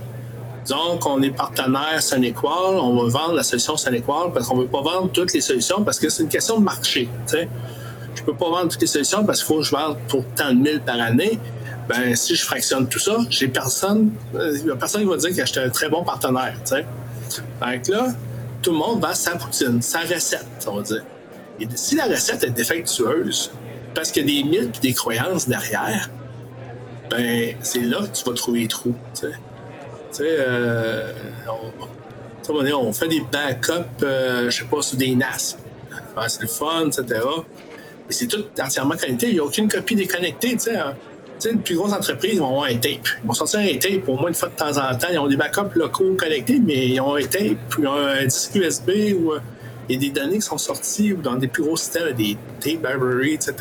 Donc, 0.68 1.06
on 1.06 1.22
est 1.22 1.32
partenaire 1.32 2.04
Sonequal, 2.04 2.76
on 2.76 3.02
va 3.04 3.10
vendre 3.10 3.36
la 3.36 3.44
solution 3.44 3.78
Sonequal 3.78 4.34
parce 4.34 4.48
qu'on 4.48 4.58
ne 4.58 4.64
veut 4.64 4.68
pas 4.68 4.82
vendre 4.82 5.10
toutes 5.12 5.34
les 5.34 5.42
solutions 5.42 5.84
parce 5.84 5.98
que 5.98 6.10
c'est 6.10 6.24
une 6.24 6.30
question 6.30 6.60
de 6.60 6.66
marché. 6.66 7.08
Je 7.32 7.38
ne 8.22 8.26
peux 8.26 8.36
pas 8.36 8.50
vendre 8.50 8.68
toutes 8.68 8.82
les 8.82 8.88
solutions 8.88 9.24
parce 9.24 9.40
qu'il 9.40 9.48
faut 9.48 9.60
que 9.60 9.66
je 9.66 9.72
vende 9.72 9.98
pour 10.10 10.26
tant 10.36 10.50
de 10.50 10.60
mille 10.60 10.82
par 10.86 11.00
année. 11.00 11.40
Ben, 11.90 12.16
si 12.16 12.36
je 12.36 12.46
fractionne 12.46 12.88
tout 12.88 13.00
ça, 13.00 13.18
j'ai 13.32 13.48
personne, 13.48 14.12
euh, 14.36 14.56
il 14.64 14.70
a 14.70 14.76
personne 14.76 15.02
qui 15.02 15.08
va 15.08 15.18
dire 15.18 15.36
que 15.36 15.44
j'étais 15.44 15.60
un 15.60 15.70
très 15.70 15.90
bon 15.90 16.04
partenaire. 16.04 16.54
Donc 16.70 17.88
là, 17.88 18.14
tout 18.62 18.72
le 18.72 18.78
monde 18.78 19.02
va 19.02 19.16
sa 19.16 19.36
poutine, 19.36 19.82
sa 19.82 20.02
recette, 20.02 20.46
on 20.68 20.76
va 20.76 20.82
dire. 20.84 21.04
Et 21.60 21.68
si 21.74 21.96
la 21.96 22.06
recette 22.06 22.44
est 22.44 22.52
défectueuse, 22.52 23.52
parce 23.96 24.12
qu'il 24.12 24.30
y 24.30 24.40
a 24.40 24.44
des 24.44 24.48
mythes 24.48 24.78
et 24.78 24.82
des 24.90 24.94
croyances 24.94 25.50
derrière, 25.50 26.12
ben, 27.10 27.56
c'est 27.62 27.82
là 27.82 28.02
que 28.02 28.16
tu 28.16 28.24
vas 28.24 28.36
trouver 28.36 28.60
les 28.60 28.68
trous. 28.68 28.96
Tu 29.20 29.26
sais, 30.12 30.22
euh, 30.22 31.12
on, 32.48 32.94
fait 32.94 33.08
des 33.08 33.22
backups, 33.32 34.04
euh, 34.04 34.52
je 34.52 34.60
sais 34.60 34.66
pas, 34.66 34.84
sur 34.84 34.96
des 34.96 35.16
NAS. 35.16 35.58
c'est 36.28 36.42
le 36.42 36.48
fun, 36.48 36.86
etc. 36.86 37.06
Mais 38.08 38.14
c'est 38.14 38.28
tout 38.28 38.46
entièrement 38.62 38.96
connecté. 38.96 39.30
Il 39.30 39.34
n'y 39.34 39.40
a 39.40 39.44
aucune 39.44 39.68
copie 39.68 39.96
déconnectée, 39.96 40.52
tu 40.52 40.60
sais. 40.60 40.78
Hein. 40.78 40.94
Les 41.46 41.56
plus 41.56 41.76
grosses 41.76 41.94
entreprises 41.94 42.40
vont 42.40 42.50
avoir 42.50 42.66
un 42.66 42.76
tape. 42.76 43.08
Ils 43.24 43.28
vont 43.28 43.34
sortir 43.34 43.60
un 43.60 43.78
tape 43.78 44.08
au 44.08 44.16
moins 44.16 44.28
une 44.30 44.36
fois 44.36 44.50
de 44.50 44.56
temps 44.56 44.78
en 44.78 44.96
temps. 44.96 45.08
Ils 45.12 45.20
ont 45.20 45.28
des 45.28 45.38
backups 45.38 45.76
locaux 45.76 46.16
connectés, 46.18 46.60
mais 46.60 46.90
ils 46.90 47.00
ont 47.00 47.16
un 47.16 47.24
tape, 47.24 47.58
ont 47.80 47.92
un 47.92 48.26
disque 48.26 48.56
USB 48.56 48.90
ou 49.20 49.32
euh, 49.32 49.40
il 49.88 49.96
y 49.96 49.98
a 49.98 50.12
des 50.12 50.20
données 50.20 50.36
qui 50.36 50.42
sont 50.42 50.58
sorties 50.58 51.14
dans 51.14 51.36
des 51.36 51.48
plus 51.48 51.64
gros 51.64 51.78
systèmes, 51.78 52.14
des 52.14 52.38
tape 52.60 52.86
library, 52.86 53.34
etc. 53.34 53.54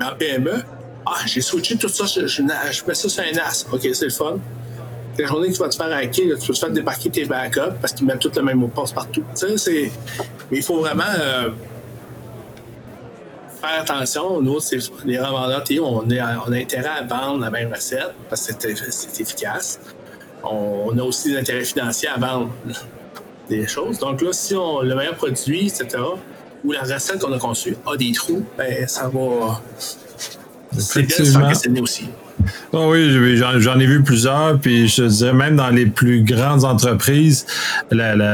Mais 0.00 0.06
en 0.06 0.14
PME, 0.16 0.62
ah, 1.06 1.18
j'ai 1.26 1.40
switché 1.42 1.76
tout 1.76 1.88
ça, 1.88 2.06
je, 2.06 2.26
je, 2.26 2.42
mets 2.42 2.94
ça 2.94 3.08
sur 3.08 3.22
un 3.22 3.32
NAS. 3.32 3.66
OK, 3.70 3.86
c'est 3.92 4.06
le 4.06 4.10
fun 4.10 4.38
la 5.22 5.26
journée 5.26 5.48
que 5.48 5.54
tu 5.54 5.60
vas 5.60 5.68
te 5.68 5.76
faire 5.76 5.92
hacker, 5.92 6.38
tu 6.38 6.46
vas 6.48 6.54
te 6.54 6.58
faire 6.58 6.70
débarquer 6.70 7.10
tes 7.10 7.24
backups 7.24 7.76
parce 7.80 7.92
qu'ils 7.92 8.06
mettent 8.06 8.18
tout 8.18 8.32
le 8.34 8.42
même 8.42 8.58
mot 8.58 8.66
de 8.66 8.72
passe 8.72 8.92
partout. 8.92 9.24
Mais 9.42 9.90
il 10.50 10.62
faut 10.62 10.80
vraiment 10.80 11.04
euh, 11.18 11.50
faire 13.64 13.80
attention. 13.82 14.40
Nous, 14.40 14.58
les 15.04 15.18
revendeurs 15.18 15.64
on, 15.82 16.10
a, 16.10 16.56
intérêt 16.56 16.88
à 16.88 17.02
vendre 17.02 17.40
la 17.40 17.50
même 17.50 17.72
recette 17.72 18.14
parce 18.28 18.46
que 18.46 18.74
c'est 18.90 19.20
efficace. 19.20 19.80
On, 20.42 20.96
a 20.98 21.02
aussi 21.02 21.32
des 21.32 21.38
intérêts 21.38 21.64
financiers 21.64 22.08
à 22.08 22.18
vendre 22.18 22.50
des 23.48 23.66
choses. 23.66 23.98
Donc 23.98 24.22
là, 24.22 24.32
si 24.32 24.54
on, 24.54 24.80
le 24.80 24.94
meilleur 24.94 25.14
produit, 25.14 25.68
etc., 25.68 26.02
ou 26.64 26.72
la 26.72 26.82
recette 26.82 27.20
qu'on 27.20 27.32
a 27.32 27.38
conçue 27.38 27.76
a 27.86 27.96
des 27.96 28.12
trous, 28.12 28.44
ben 28.56 28.88
ça 28.88 29.08
va. 29.08 29.60
C'est 30.78 31.02
bien 31.02 31.16
se 31.16 31.24
faire 31.24 31.82
aussi. 31.82 32.08
Oh 32.72 32.90
oui, 32.90 33.36
j'en 33.58 33.78
ai 33.78 33.86
vu 33.86 34.02
plusieurs, 34.02 34.58
puis 34.58 34.88
je 34.88 35.04
dirais 35.04 35.32
même 35.32 35.56
dans 35.56 35.70
les 35.70 35.86
plus 35.86 36.22
grandes 36.22 36.64
entreprises, 36.64 37.46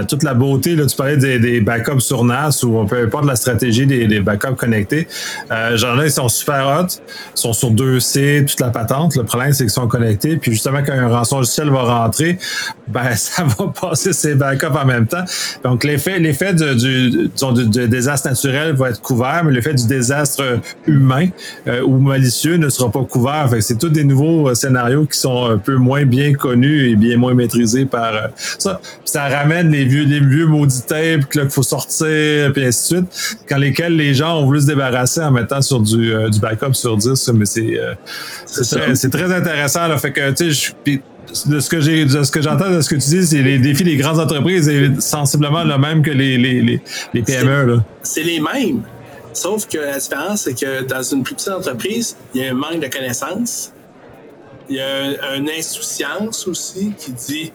toute 0.08 0.22
la 0.22 0.34
beauté, 0.34 0.76
là, 0.76 0.86
tu 0.86 0.96
parlais 0.96 1.16
des, 1.16 1.60
backups 1.60 2.00
sur 2.00 2.24
NAS 2.24 2.62
ou 2.64 2.84
peu 2.84 3.04
importe 3.04 3.26
la 3.26 3.36
stratégie 3.36 3.86
des, 3.86 4.20
backups 4.20 4.56
connectés. 4.56 5.06
Euh, 5.50 5.76
J'en 5.76 6.00
ai, 6.00 6.06
ils 6.06 6.10
sont 6.10 6.28
super 6.28 6.66
hot, 6.66 6.86
ils 6.86 7.40
sont 7.40 7.52
sur 7.52 7.70
2C, 7.70 8.46
toute 8.46 8.60
la 8.60 8.70
patente. 8.70 9.16
Le 9.16 9.24
problème, 9.24 9.52
c'est 9.52 9.64
qu'ils 9.64 9.70
sont 9.70 9.88
connectés, 9.88 10.36
puis 10.36 10.52
justement, 10.52 10.80
quand 10.84 10.94
un 10.94 11.08
rançon 11.08 11.38
logiciel 11.38 11.70
va 11.70 11.82
rentrer, 11.82 12.38
ben 12.88 13.10
ça 13.14 13.44
va 13.44 13.66
passer 13.68 14.12
ces 14.12 14.34
backups 14.34 14.66
en 14.66 14.86
même 14.86 15.06
temps. 15.06 15.24
Donc, 15.64 15.84
l'effet 15.84 16.18
l'effet 16.18 16.54
du, 16.54 17.28
du, 17.28 17.88
désastre 17.88 18.28
naturel 18.28 18.74
va 18.74 18.90
être 18.90 19.00
couvert, 19.00 19.42
mais 19.44 19.52
l'effet 19.52 19.74
du 19.74 19.86
désastre 19.86 20.60
humain 20.86 21.28
euh, 21.66 21.82
ou 21.82 21.98
malicieux 21.98 22.56
ne 22.56 22.68
sera 22.68 22.90
pas 22.90 23.04
couvert. 23.04 23.48
C'est 23.60 23.78
tout 23.78 23.89
des 23.90 24.04
nouveaux 24.04 24.48
euh, 24.48 24.54
scénarios 24.54 25.04
qui 25.04 25.18
sont 25.18 25.46
un 25.46 25.58
peu 25.58 25.76
moins 25.76 26.04
bien 26.04 26.32
connus 26.32 26.90
et 26.90 26.96
bien 26.96 27.16
moins 27.16 27.34
maîtrisés 27.34 27.86
par 27.86 28.14
euh, 28.14 28.28
ça. 28.36 28.80
ça 29.04 29.28
ramène 29.28 29.70
les 29.70 29.84
vieux, 29.84 30.04
les 30.04 30.20
vieux 30.20 30.46
maudits 30.46 30.82
tapes 30.86 31.28
qu'il 31.30 31.50
faut 31.50 31.62
sortir, 31.62 32.52
puis 32.52 32.64
ainsi 32.64 32.94
de 32.94 32.98
suite, 32.98 33.36
quand 33.48 33.58
lesquels 33.58 33.96
les 33.96 34.14
gens 34.14 34.40
ont 34.40 34.46
voulu 34.46 34.60
se 34.60 34.66
débarrasser 34.66 35.20
en 35.20 35.30
mettant 35.30 35.62
sur 35.62 35.80
du, 35.80 36.12
euh, 36.12 36.28
du 36.28 36.40
backup 36.40 36.74
sur 36.74 36.96
10. 36.96 37.30
Mais 37.34 37.46
c'est 37.46 37.80
c'est 38.46 39.10
très, 39.10 39.32
intéressant. 39.32 39.86
Là. 39.86 39.98
Fait 39.98 40.12
que, 40.12 40.30
tu 40.32 40.52
sais, 40.52 40.72
de 41.46 41.60
ce 41.60 41.70
que 41.70 41.80
j'ai 41.80 42.04
de 42.04 42.22
ce 42.22 42.30
que 42.30 42.42
j'entends 42.42 42.70
de 42.70 42.80
ce 42.80 42.88
que 42.88 42.96
tu 42.96 43.08
dis, 43.08 43.26
c'est 43.26 43.42
les 43.42 43.58
défis 43.58 43.84
des 43.84 43.96
grandes 43.96 44.18
entreprises 44.18 44.68
est 44.68 45.00
sensiblement 45.00 45.62
le 45.62 45.78
même 45.78 46.02
que 46.02 46.10
les, 46.10 46.36
les, 46.36 46.60
les, 46.60 46.82
les 47.14 47.22
PME. 47.22 47.80
C'est 48.02 48.22
les 48.22 48.40
mêmes. 48.40 48.82
Sauf 49.32 49.66
que 49.68 49.78
la 49.78 49.98
différence, 49.98 50.42
c'est 50.42 50.54
que 50.54 50.82
dans 50.82 51.02
une 51.02 51.22
plus 51.22 51.34
petite 51.34 51.50
entreprise, 51.50 52.16
il 52.34 52.42
y 52.42 52.46
a 52.46 52.50
un 52.50 52.54
manque 52.54 52.80
de 52.80 52.88
connaissances. 52.88 53.72
Il 54.70 54.76
y 54.76 54.80
a 54.80 55.34
une 55.34 55.50
insouciance 55.50 56.46
aussi 56.46 56.94
qui 56.96 57.10
dit 57.10 57.52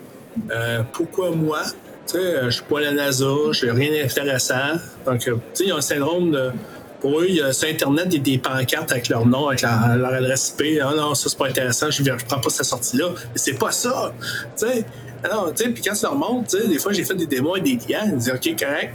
euh, 0.52 0.84
pourquoi 0.92 1.32
moi? 1.32 1.62
Tu 2.06 2.18
sais, 2.18 2.44
je 2.44 2.50
suis 2.50 2.64
pas 2.64 2.82
la 2.82 2.92
NASA, 2.92 3.26
je 3.52 3.66
n'ai 3.66 3.72
rien 3.72 4.04
d'intéressant. 4.04 4.74
Donc, 5.06 5.26
euh, 5.28 5.36
tu 5.36 5.40
sais, 5.54 5.64
il 5.64 5.70
y 5.70 5.72
a 5.72 5.78
un 5.78 5.82
syndrome 5.82 6.32
de. 6.32 6.52
Pour 7.00 7.22
eux, 7.22 7.26
il 7.30 7.36
y 7.36 7.42
a 7.42 7.54
sur 7.54 7.70
Internet 7.70 8.10
des, 8.10 8.20
des 8.20 8.38
pancartes 8.38 8.92
avec 8.92 9.10
leur 9.10 9.26
nom, 9.26 9.48
avec 9.48 9.62
leur, 9.62 10.14
adresse 10.14 10.56
IP. 10.60 10.82
Ah 10.84 10.92
non, 10.96 11.16
ça, 11.16 11.30
c'est 11.30 11.38
pas 11.38 11.48
intéressant, 11.48 11.90
je 11.90 12.04
ne 12.04 12.18
prends 12.28 12.40
pas 12.40 12.50
cette 12.50 12.66
sortie-là. 12.66 13.10
Mais 13.16 13.38
c'est 13.38 13.58
pas 13.58 13.72
ça. 13.72 14.14
Tu 14.58 14.68
sais, 14.68 14.86
alors, 15.24 15.54
tu 15.54 15.64
sais, 15.64 15.70
puis 15.70 15.84
quand 15.84 15.96
ça 15.96 16.10
remonte, 16.10 16.48
tu 16.48 16.58
sais, 16.58 16.68
des 16.68 16.80
fois, 16.80 16.92
j'ai 16.92 17.06
fait 17.06 17.16
des 17.16 17.28
démos 17.28 17.54
avec 17.54 17.64
des 17.64 17.78
clients, 17.78 18.06
ils 18.06 18.18
disent 18.18 18.32
OK, 18.34 18.60
correct. 18.60 18.94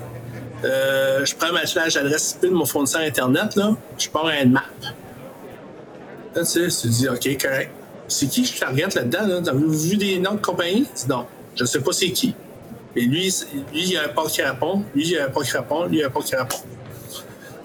Euh, 0.64 1.24
je 1.24 1.35
prends 1.35 1.52
ma 1.52 1.66
flash 1.66 1.96
adresse 1.96 2.37
IP 2.37 2.50
de 2.50 2.54
mon 2.54 2.66
fournisseur 2.66 3.00
Internet, 3.00 3.56
là, 3.56 3.74
je 3.96 4.09
pars 4.11 4.26
à 4.26 4.40
une 4.40 4.52
map. 4.52 4.64
Là, 6.35 6.44
tu 6.44 6.70
sais, 6.70 6.83
tu 6.83 6.88
dis 6.88 7.09
OK, 7.09 7.38
correct 7.40 7.70
c'est 8.11 8.27
qui 8.27 8.44
je 8.44 8.59
target 8.59 8.88
là-dedans? 8.94 9.27
Là? 9.27 9.37
Avez-vous 9.51 9.79
vu 9.79 9.96
des 9.96 10.18
noms 10.18 10.35
de 10.35 10.40
compagnie? 10.40 10.87
Non, 11.09 11.27
je 11.55 11.62
ne 11.62 11.68
sais 11.68 11.81
pas 11.81 11.92
c'est 11.92 12.11
qui. 12.11 12.35
Mais 12.94 13.03
lui, 13.03 13.33
lui, 13.73 13.83
il 13.83 13.92
y 13.92 13.96
a 13.96 14.09
pas 14.09 14.25
qui 14.27 14.42
répond, 14.42 14.83
lui, 14.94 15.05
il 15.05 15.11
y 15.11 15.18
a 15.18 15.29
pas 15.29 15.42
qui 15.42 15.57
répond, 15.57 15.87
lui, 15.87 15.99
il 15.99 16.01
y 16.01 16.05
a 16.05 16.11
pas 16.11 16.20
qui 16.20 16.35
répond. 16.35 16.57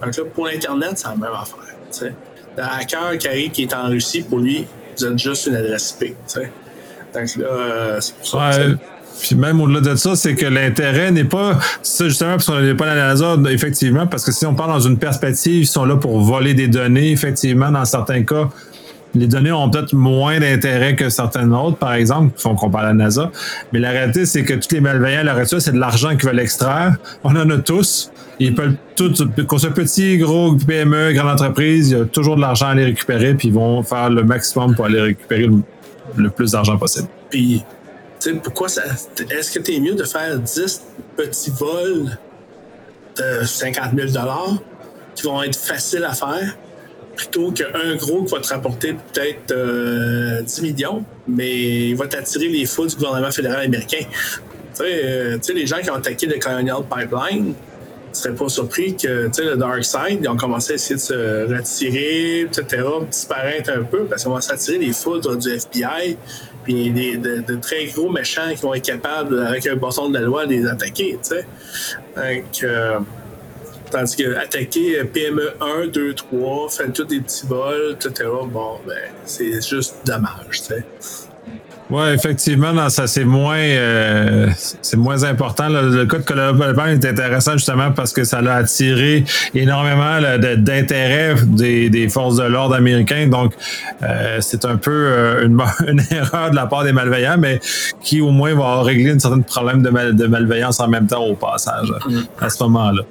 Donc 0.01 0.15
là, 0.15 0.23
pour 0.34 0.45
l'Internet, 0.45 0.91
c'est 0.95 1.08
la 1.08 1.15
même 1.15 1.23
affaire. 1.34 1.58
T'sais. 1.89 2.13
Le 2.58 2.63
hacker 2.63 3.17
qui 3.17 3.27
arrive, 3.27 3.51
qui 3.51 3.63
est 3.63 3.73
en 3.73 3.88
Russie, 3.88 4.21
pour 4.21 4.39
lui, 4.39 4.67
vous 4.97 5.05
êtes 5.05 5.17
juste 5.17 5.47
une 5.47 5.55
adresse 5.55 5.97
IP. 5.99 6.15
T'sais. 6.27 6.51
Donc 7.13 7.36
là, 7.38 7.47
euh, 7.47 8.01
c'est 8.01 8.15
pour 8.15 8.27
ça. 8.27 8.51
Puis 9.19 9.36
même 9.36 9.62
au-delà 9.62 9.79
de 9.79 9.95
ça, 9.95 10.15
c'est 10.15 10.36
que 10.36 10.45
l'intérêt 10.45 11.10
n'est 11.10 11.23
pas 11.23 11.58
ça 11.81 12.08
justement 12.08 12.31
parce 12.31 12.47
qu'on 12.47 12.60
n'est 12.60 12.75
pas 12.75 12.86
dans 12.86 12.95
la 12.95 13.13
NASA, 13.13 13.38
effectivement, 13.49 14.08
parce 14.08 14.25
que 14.25 14.31
si 14.31 14.45
on 14.45 14.53
parle 14.53 14.71
dans 14.71 14.79
une 14.81 14.97
perspective, 14.97 15.62
ils 15.62 15.67
sont 15.67 15.86
là 15.86 15.95
pour 15.95 16.19
voler 16.19 16.53
des 16.53 16.67
données, 16.67 17.12
effectivement, 17.12 17.71
dans 17.71 17.86
certains 17.86 18.23
cas. 18.23 18.49
Les 19.15 19.28
données 19.28 19.51
ont 19.51 19.69
peut-être 19.69 19.93
moins 19.93 20.39
d'intérêt 20.39 20.95
que 20.95 21.10
certaines 21.10 21.54
autres, 21.54 21.78
par 21.78 21.93
exemple, 21.93 22.34
si 22.36 22.45
on 22.47 22.56
compare 22.56 22.82
à 22.82 22.88
la 22.88 22.93
NASA. 22.93 23.32
Mais 23.71 23.80
la 23.80 23.91
réalité, 23.91 24.25
c'est 24.25 24.43
que 24.43 24.54
tous 24.54 24.73
les 24.73 24.82
malveillants, 24.82 25.23
la 25.23 25.34
réalité, 25.34 25.60
c'est 25.62 25.71
de 25.71 25.80
l'argent 25.80 26.10
qu'ils 26.17 26.28
veulent 26.28 26.39
extraire. 26.39 26.97
On 27.23 27.36
en 27.36 27.49
a 27.49 27.58
tous. 27.58 28.12
Ils 28.39 28.54
peuvent 28.54 28.75
tous, 28.95 29.23
qu'on 29.47 29.58
soit 29.58 29.73
petit, 29.73 30.17
gros, 30.17 30.56
PME, 30.56 31.13
grande 31.13 31.30
entreprise, 31.30 31.91
il 31.91 31.97
y 31.97 32.01
a 32.01 32.06
toujours 32.06 32.36
de 32.36 32.41
l'argent 32.41 32.67
à 32.67 32.71
aller 32.71 32.84
récupérer, 32.84 33.34
puis 33.34 33.47
ils 33.47 33.54
vont 33.54 33.82
faire 33.82 34.10
le 34.10 34.23
maximum 34.23 34.75
pour 34.75 34.86
aller 34.86 34.99
récupérer 34.99 35.47
le, 36.17 36.30
plus 36.30 36.51
d'argent 36.51 36.78
possible. 36.78 37.08
Puis 37.30 37.63
pourquoi 38.43 38.67
ça. 38.67 38.84
Est-ce 39.30 39.51
que 39.51 39.63
tu 39.63 39.75
es 39.75 39.80
mieux 39.80 39.95
de 39.95 40.04
faire 40.04 40.38
10 40.38 40.84
petits 41.15 41.51
vols 41.51 42.17
de 43.17 43.45
50 43.45 43.91
000 43.95 44.08
qui 45.15 45.23
vont 45.23 45.41
être 45.43 45.56
faciles 45.56 46.04
à 46.04 46.13
faire 46.13 46.58
plutôt 47.15 47.51
qu'un 47.51 47.95
gros 47.95 48.23
qui 48.23 48.34
va 48.34 48.41
te 48.41 48.47
rapporter 48.47 48.93
peut-être 48.93 49.47
10 49.47 49.54
euh, 49.54 50.62
millions, 50.62 51.04
mais 51.28 51.89
il 51.89 51.95
va 51.95 52.08
t'attirer 52.08 52.47
les 52.47 52.65
fous 52.65 52.88
du 52.88 52.95
gouvernement 52.95 53.32
fédéral 53.32 53.65
américain. 53.65 54.06
Euh, 54.82 55.38
tu 55.38 55.43
sais, 55.43 55.54
les 55.54 55.65
gens 55.65 55.78
qui 55.78 55.89
ont 55.89 55.95
attaqué 55.95 56.28
le 56.28 56.38
Colonial 56.38 56.84
Pipeline, 56.89 57.54
ne 58.15 58.21
seraient 58.21 58.36
pas 58.36 58.49
surpris 58.49 58.95
que 58.95 59.30
le 59.38 59.56
Dark 59.58 59.84
Side, 59.84 60.19
ils 60.21 60.30
ont 60.30 60.38
commencé 60.38 60.73
à 60.73 60.75
essayer 60.75 60.95
de 60.95 61.01
se 61.01 61.54
retirer, 61.54 62.41
etc., 62.41 62.84
disparaître 63.10 63.71
un 63.71 63.84
peu, 63.84 64.06
parce 64.06 64.23
qu'on 64.23 64.32
va 64.32 64.41
s'attirer 64.41 64.78
les 64.78 64.93
foudres 64.93 65.38
du 65.38 65.49
FBI, 65.49 66.17
puis 66.63 66.91
des, 66.91 67.17
de, 67.17 67.56
très 67.56 67.86
gros 67.86 68.10
méchants 68.10 68.54
qui 68.56 68.62
vont 68.62 68.73
être 68.73 68.86
capables, 68.86 69.45
avec 69.45 69.67
un 69.67 69.75
bâton 69.75 70.10
de 70.10 70.15
la 70.15 70.21
loi, 70.21 70.45
de 70.45 70.51
les 70.54 70.65
attaquer. 70.65 71.17
sais. 71.21 71.45
Donc, 72.15 72.63
euh, 72.63 72.99
tandis 73.95 74.15
que 74.17 74.36
attaquer 74.36 75.05
PME 75.05 75.53
1, 75.62 75.88
2, 75.88 76.13
3, 76.13 76.69
faire 76.69 76.91
tous 76.91 77.05
des 77.05 77.21
petits 77.21 77.47
vols, 77.47 77.93
etc., 77.93 78.29
bon, 78.45 78.79
ben, 78.86 78.97
c'est 79.25 79.62
juste 79.65 79.95
dommage. 80.05 80.62
sais. 80.62 80.84
Oui, 81.91 82.03
effectivement, 82.13 82.73
non, 82.73 82.89
ça 82.89 83.05
c'est 83.05 83.25
moins 83.25 83.57
euh, 83.59 84.49
c'est 84.81 84.97
moins 84.97 85.23
important. 85.23 85.67
Le 85.69 86.05
cas 86.05 86.17
de 86.17 86.23
Colorado 86.23 86.81
est 86.87 87.05
intéressant 87.05 87.53
justement 87.53 87.91
parce 87.91 88.11
que 88.11 88.23
ça 88.23 88.39
a 88.39 88.53
attiré 88.55 89.23
énormément 89.53 90.19
d'intérêt 90.57 91.35
des, 91.43 91.91
des, 91.91 92.09
forces 92.09 92.37
de 92.37 92.43
l'ordre 92.43 92.73
américains. 92.73 93.27
Donc 93.27 93.53
euh, 94.01 94.37
c'est 94.41 94.65
un 94.65 94.77
peu 94.77 94.91
euh, 94.91 95.45
une, 95.45 95.61
une, 95.87 96.01
erreur 96.09 96.49
de 96.49 96.55
la 96.55 96.65
part 96.65 96.83
des 96.83 96.93
malveillants, 96.93 97.37
mais 97.37 97.59
qui 98.01 98.19
au 98.19 98.31
moins 98.31 98.55
va 98.55 98.81
régler 98.81 99.11
un 99.11 99.19
certain 99.19 99.41
problème 99.41 99.83
de, 99.83 100.11
de 100.11 100.25
malveillance 100.25 100.79
en 100.79 100.87
même 100.87 101.05
temps 101.05 101.23
au 101.23 101.35
passage 101.35 101.89
mm-hmm. 101.89 102.25
à 102.41 102.49
ce 102.49 102.63
moment-là. 102.63 103.03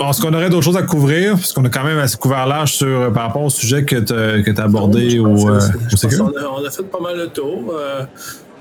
Est-ce 0.00 0.20
qu'on 0.20 0.34
aurait 0.34 0.50
d'autres 0.50 0.64
choses 0.64 0.76
à 0.76 0.82
couvrir? 0.82 1.32
Parce 1.34 1.52
qu'on 1.52 1.64
a 1.64 1.68
quand 1.68 1.84
même 1.84 1.98
assez 1.98 2.16
couvert 2.16 2.46
large 2.46 2.72
sur, 2.72 2.86
euh, 2.86 3.10
par 3.10 3.24
rapport 3.24 3.42
au 3.42 3.50
sujet 3.50 3.84
que 3.84 3.96
tu 3.96 4.12
as, 4.12 4.64
abordé 4.64 5.18
au, 5.18 5.48
euh, 5.48 5.60
on, 5.88 6.64
a, 6.64 6.70
fait 6.70 6.82
pas 6.82 7.00
mal 7.00 7.18
de 7.18 7.26
tour. 7.26 7.74
Euh, 7.74 8.02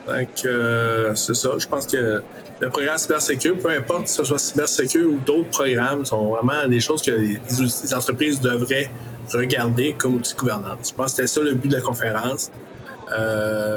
donc, 0.07 1.15
c'est 1.15 1.35
ça. 1.35 1.49
Je 1.57 1.67
pense 1.67 1.87
que 1.87 2.21
le 2.59 2.69
programme 2.69 2.97
cybersécurité, 2.97 3.61
peu 3.61 3.69
importe 3.69 4.03
que 4.03 4.09
ce 4.09 4.23
soit 4.23 4.37
cybersécurité 4.37 5.09
ou 5.09 5.19
d'autres 5.25 5.49
programmes, 5.49 6.05
sont 6.05 6.29
vraiment 6.29 6.67
des 6.67 6.79
choses 6.79 7.01
que 7.01 7.11
les, 7.11 7.93
entreprises 7.93 8.39
devraient 8.39 8.91
regarder 9.33 9.95
comme 9.97 10.15
outil 10.15 10.33
de 10.33 10.39
gouvernance. 10.39 10.89
Je 10.89 10.93
pense 10.93 11.13
que 11.13 11.23
c'était 11.23 11.27
ça 11.27 11.41
le 11.41 11.53
but 11.53 11.69
de 11.69 11.75
la 11.75 11.81
conférence. 11.81 12.51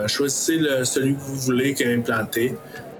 choisissez 0.07 0.59
le, 0.59 0.85
celui 0.85 1.15
que 1.15 1.21
vous 1.21 1.37
voulez 1.37 1.75
implanter. 1.87 2.57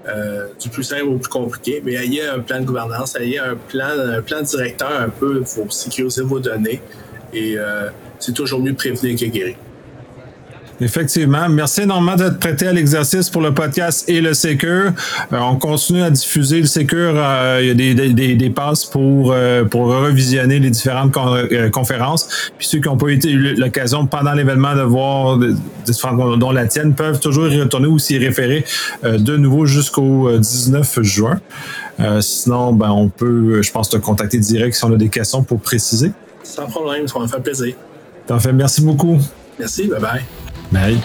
Euh, 0.07 0.47
du 0.59 0.69
plus 0.69 0.83
simple 0.83 1.05
au 1.05 1.17
plus 1.17 1.29
compliqué, 1.29 1.81
mais 1.83 1.93
il 2.05 2.13
y 2.13 2.21
a 2.21 2.35
un 2.35 2.39
plan 2.39 2.59
de 2.59 2.65
gouvernance, 2.65 3.17
il 3.19 3.29
y 3.29 3.39
a 3.39 3.49
un 3.49 3.55
plan, 3.55 3.89
un 3.89 4.21
plan 4.21 4.41
directeur 4.43 4.91
un 4.91 5.09
peu 5.09 5.41
pour 5.41 5.73
sécuriser 5.73 6.21
vos 6.21 6.39
données. 6.39 6.79
Et 7.33 7.57
euh, 7.57 7.89
c'est 8.19 8.33
toujours 8.33 8.59
mieux 8.59 8.75
prévenir 8.75 9.19
que 9.19 9.25
guérir. 9.25 9.55
Effectivement. 10.81 11.47
Merci 11.47 11.83
énormément 11.83 12.15
d'être 12.15 12.37
prêté 12.37 12.67
à 12.67 12.73
l'exercice 12.73 13.29
pour 13.29 13.41
le 13.41 13.53
podcast 13.53 14.09
et 14.09 14.19
le 14.19 14.33
Secure. 14.33 14.91
Euh, 15.31 15.39
on 15.39 15.55
continue 15.55 16.01
à 16.01 16.09
diffuser 16.09 16.59
le 16.59 16.65
Secure. 16.65 17.13
Euh, 17.15 17.59
il 17.61 17.67
y 17.67 17.71
a 17.71 17.73
des, 17.73 18.09
des, 18.13 18.35
des, 18.35 18.49
passes 18.49 18.85
pour, 18.85 19.31
euh, 19.31 19.63
pour 19.63 19.87
revisionner 19.87 20.59
les 20.59 20.69
différentes 20.69 21.13
conférences. 21.71 22.51
Puis 22.57 22.67
ceux 22.67 22.79
qui 22.79 22.89
n'ont 22.89 22.97
pas 22.97 23.07
eu 23.07 23.55
l'occasion 23.55 24.05
pendant 24.05 24.33
l'événement 24.33 24.75
de 24.75 24.81
voir 24.81 25.39
différentes 25.85 26.39
dont 26.39 26.51
la 26.51 26.67
tienne 26.67 26.93
peuvent 26.93 27.19
toujours 27.19 27.47
y 27.47 27.61
retourner 27.61 27.87
ou 27.87 27.97
s'y 27.97 28.17
référer 28.17 28.65
de 29.03 29.37
nouveau 29.37 29.65
jusqu'au 29.65 30.37
19 30.37 31.01
juin. 31.03 31.39
sinon, 32.19 32.73
ben, 32.73 32.91
on 32.91 33.07
peut, 33.07 33.61
je 33.61 33.71
pense, 33.71 33.89
te 33.89 33.97
contacter 33.97 34.39
direct 34.39 34.75
si 34.75 34.83
on 34.83 34.93
a 34.93 34.97
des 34.97 35.09
questions 35.09 35.43
pour 35.43 35.59
préciser. 35.59 36.11
Sans 36.43 36.67
problème, 36.67 37.07
ça 37.07 37.17
va 37.17 37.25
me 37.25 37.29
faire 37.29 37.41
plaisir. 37.41 37.75
T'en 38.27 38.39
fais 38.39 38.53
merci 38.53 38.81
beaucoup. 38.81 39.19
Merci, 39.57 39.87
bye 39.87 39.99
bye. 39.99 40.44
Nej. 40.75 40.99